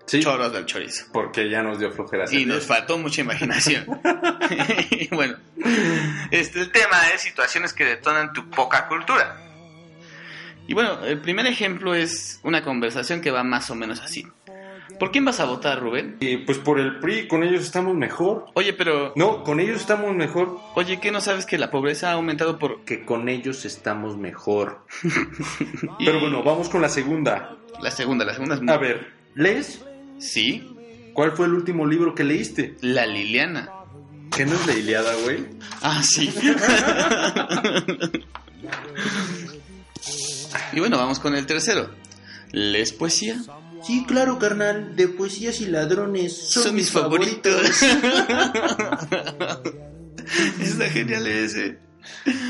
Sí, 0.06 0.20
choros 0.22 0.54
del 0.54 0.66
chorizo. 0.68 1.06
porque 1.12 1.50
ya 1.50 1.64
nos 1.64 1.80
dio 1.80 1.92
flojera. 1.92 2.26
Y 2.32 2.46
nos 2.46 2.68
faltó 2.68 3.00
mucha 3.00 3.22
imaginación. 3.22 3.86
Bueno, 5.12 5.38
este, 6.30 6.62
el 6.62 6.72
tema 6.72 7.10
es 7.16 7.22
situaciones 7.22 7.74
que 7.74 7.84
detonan 7.86 8.32
tu 8.32 8.48
poca 8.50 8.88
cultura. 8.88 9.38
Y 10.68 10.74
bueno, 10.76 11.04
el 11.04 11.20
primer 11.20 11.48
ejemplo 11.48 11.96
es 11.96 12.40
una 12.44 12.62
conversación 12.62 13.20
que 13.20 13.32
va 13.32 13.44
más 13.44 13.70
o 13.72 13.76
menos 13.76 14.00
así. 14.02 14.28
¿Por 15.02 15.10
quién 15.10 15.26
vas 15.26 15.40
a 15.40 15.46
votar, 15.46 15.80
Rubén? 15.80 16.18
Y 16.20 16.38
pues 16.38 16.60
por 16.60 16.80
el 16.80 17.00
PRI, 17.00 17.28
con 17.28 17.44
ellos 17.44 17.64
estamos 17.64 17.96
mejor. 17.96 18.46
Oye, 18.54 18.72
pero... 18.72 19.14
No, 19.16 19.44
con 19.44 19.60
ellos 19.60 19.82
estamos 19.82 20.14
mejor. 20.14 20.60
Oye, 20.76 21.00
¿qué 21.00 21.10
no 21.10 21.22
sabes 21.22 21.48
que 21.48 21.58
la 21.58 21.72
pobreza 21.72 22.12
ha 22.12 22.14
aumentado 22.14 22.60
por 22.60 22.84
Que 22.86 23.04
con 23.04 23.28
ellos 23.28 23.66
estamos 23.66 24.16
mejor. 24.18 24.86
Y- 25.98 26.06
Pero 26.06 26.20
bueno, 26.20 26.44
vamos 26.44 26.70
con 26.70 26.84
la 26.84 26.90
segunda. 26.90 27.58
la 27.82 27.90
segunda? 27.90 28.26
La 28.26 28.34
segunda 28.36 28.54
es... 28.54 28.62
A 28.70 28.78
ver, 28.78 29.12
¿lees? 29.34 29.84
Sí, 30.20 30.70
¿Cuál 31.16 31.32
fue 31.32 31.48
el 31.48 31.54
último 31.56 31.88
libro 31.88 32.14
que 32.14 32.24
leíste? 32.24 32.76
la 32.82 33.08
Liliana. 33.08 33.72
¿Qué 34.38 34.46
no 34.46 34.54
es 34.54 34.68
la 34.68 34.74
Iliada, 34.74 35.16
güey? 35.24 35.48
Ah, 35.82 36.04
sí. 36.04 36.32
Y 40.74 40.80
bueno, 40.80 40.98
vamos 41.00 41.20
con 41.20 41.36
el 41.36 41.48
tercero. 41.48 41.90
¿Les 42.52 42.94
poesía? 42.94 43.42
Sí, 43.84 44.06
claro, 44.08 44.38
carnal. 44.40 44.96
De 44.96 45.08
poesías 45.08 45.62
y 45.62 45.66
ladrones 45.68 46.38
Son, 46.38 46.76
mis 46.76 46.92
favoritos. 46.92 47.62
Está 50.62 50.90
genial 50.90 51.28
ese. 51.28 51.80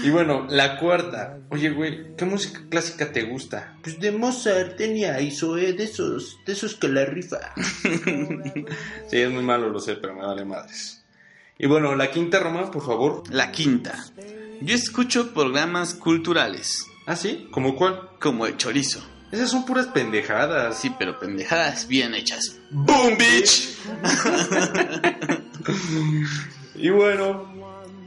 Y 0.04 0.10
bueno, 0.10 0.48
la 0.50 0.78
cuarta. 0.78 1.40
Oye, 1.50 1.70
güey, 1.70 2.16
¿qué 2.16 2.26
música 2.26 2.62
clásica 2.70 3.12
te 3.12 3.24
gusta? 3.24 3.78
Pues 3.84 4.00
de 4.00 4.12
Mozart 4.12 4.78
tenía 4.78 5.20
Isoe, 5.22 5.74
de 5.74 5.84
esos, 5.84 6.38
de 6.46 6.54
esos 6.54 6.76
que 6.76 6.88
la 6.88 7.06
rifa. 7.06 7.54
sí, 9.10 9.18
es 9.18 9.30
muy 9.30 9.44
malo, 9.44 9.70
lo 9.70 9.80
sé, 9.80 9.96
pero 9.96 10.16
me 10.16 10.26
vale 10.26 10.46
madres. 10.46 11.04
Y 11.58 11.68
bueno, 11.68 11.96
la 11.96 12.12
quinta, 12.12 12.40
Roma, 12.40 12.72
por 12.72 12.86
favor. 12.86 13.24
La 13.30 13.52
quinta. 13.52 14.06
Yo 14.62 14.76
escucho 14.76 15.34
programas 15.34 15.94
culturales, 15.96 16.86
¿Ah, 17.06 17.16
sí? 17.16 17.48
¿Cómo 17.52 17.76
cuál? 17.76 18.10
como 18.20 18.46
el 18.46 18.58
chorizo. 18.58 19.02
Esas 19.32 19.50
son 19.50 19.66
puras 19.66 19.88
pendejadas. 19.88 20.80
Sí, 20.80 20.94
pero 20.98 21.20
pendejadas 21.20 21.88
bien 21.88 22.14
hechas. 22.14 22.60
¡Boom, 22.70 23.18
bitch! 23.18 23.78
Y 26.76 26.90
bueno, 26.90 27.48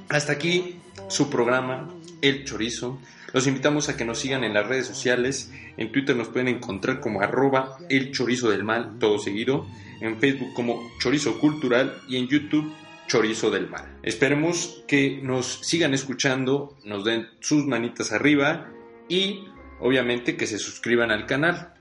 hasta 0.09 0.33
aquí 0.33 0.81
su 1.09 1.31
programa, 1.31 1.89
El 2.21 2.45
Chorizo. 2.45 2.99
Los 3.33 3.47
invitamos 3.47 3.89
a 3.89 3.97
que 3.97 4.05
nos 4.05 4.19
sigan 4.19 4.43
en 4.43 4.53
las 4.53 4.67
redes 4.67 4.87
sociales. 4.87 5.53
En 5.77 5.93
Twitter 5.93 6.17
nos 6.17 6.29
pueden 6.29 6.49
encontrar 6.49 7.01
como 7.01 7.21
arroba 7.21 7.77
el 7.89 8.11
chorizo 8.13 8.51
del 8.51 8.65
mal, 8.65 8.99
todo 8.99 9.19
seguido. 9.19 9.67
En 10.01 10.19
Facebook 10.19 10.53
como 10.55 10.81
Chorizo 10.99 11.39
Cultural 11.39 12.01
y 12.09 12.17
en 12.17 12.27
YouTube 12.27 12.73
Chorizo 13.07 13.51
del 13.51 13.69
Mal. 13.69 13.99
Esperemos 14.03 14.83
que 14.89 15.21
nos 15.23 15.61
sigan 15.63 15.95
escuchando, 15.95 16.77
nos 16.85 17.05
den 17.05 17.29
sus 17.41 17.65
manitas 17.65 18.13
arriba 18.13 18.71
y 19.09 19.45
obviamente 19.81 20.37
que 20.37 20.47
se 20.47 20.59
suscriban 20.59 21.11
al 21.11 21.27
canal. 21.27 21.75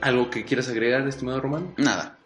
¿Algo 0.00 0.30
que 0.30 0.44
quieras 0.44 0.68
agregar, 0.68 1.06
estimado 1.06 1.40
Román? 1.40 1.74
Nada. 1.76 2.18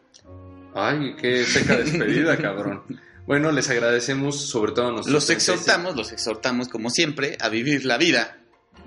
Ay, 0.75 1.17
qué 1.17 1.45
seca 1.45 1.77
despedida, 1.77 2.37
cabrón. 2.43 2.83
Bueno, 3.27 3.53
les 3.53 3.69
agradecemos 3.71 4.41
sobre 4.49 4.73
todo 4.73 4.89
a 4.89 4.93
nuestros 4.93 5.13
Los 5.13 5.27
36. 5.27 5.61
exhortamos, 5.61 5.97
los 5.97 6.13
exhortamos 6.13 6.69
como 6.69 6.91
siempre 6.91 7.37
a 7.41 7.49
vivir 7.49 7.85
la 7.85 7.97
vida. 7.97 8.39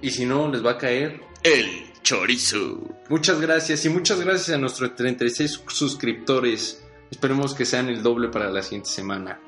Y 0.01 0.11
si 0.11 0.25
no, 0.25 0.49
les 0.49 0.65
va 0.65 0.71
a 0.71 0.77
caer. 0.77 1.21
El 1.43 1.91
chorizo. 2.01 2.97
Muchas 3.09 3.39
gracias 3.39 3.85
y 3.85 3.89
muchas 3.89 4.19
gracias 4.19 4.55
a 4.55 4.59
nuestros 4.59 4.95
36 4.95 5.61
suscriptores. 5.67 6.83
Esperemos 7.09 7.53
que 7.53 7.65
sean 7.65 7.89
el 7.89 8.01
doble 8.01 8.29
para 8.29 8.49
la 8.49 8.61
siguiente 8.61 8.89
semana. 8.89 9.39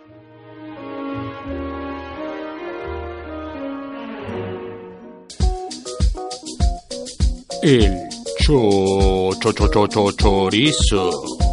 El 7.65 8.08
cho, 8.41 9.32
cho, 9.41 9.51
cho, 9.51 9.67
cho, 9.73 9.88
cho, 9.88 10.12
chorizo. 10.12 11.44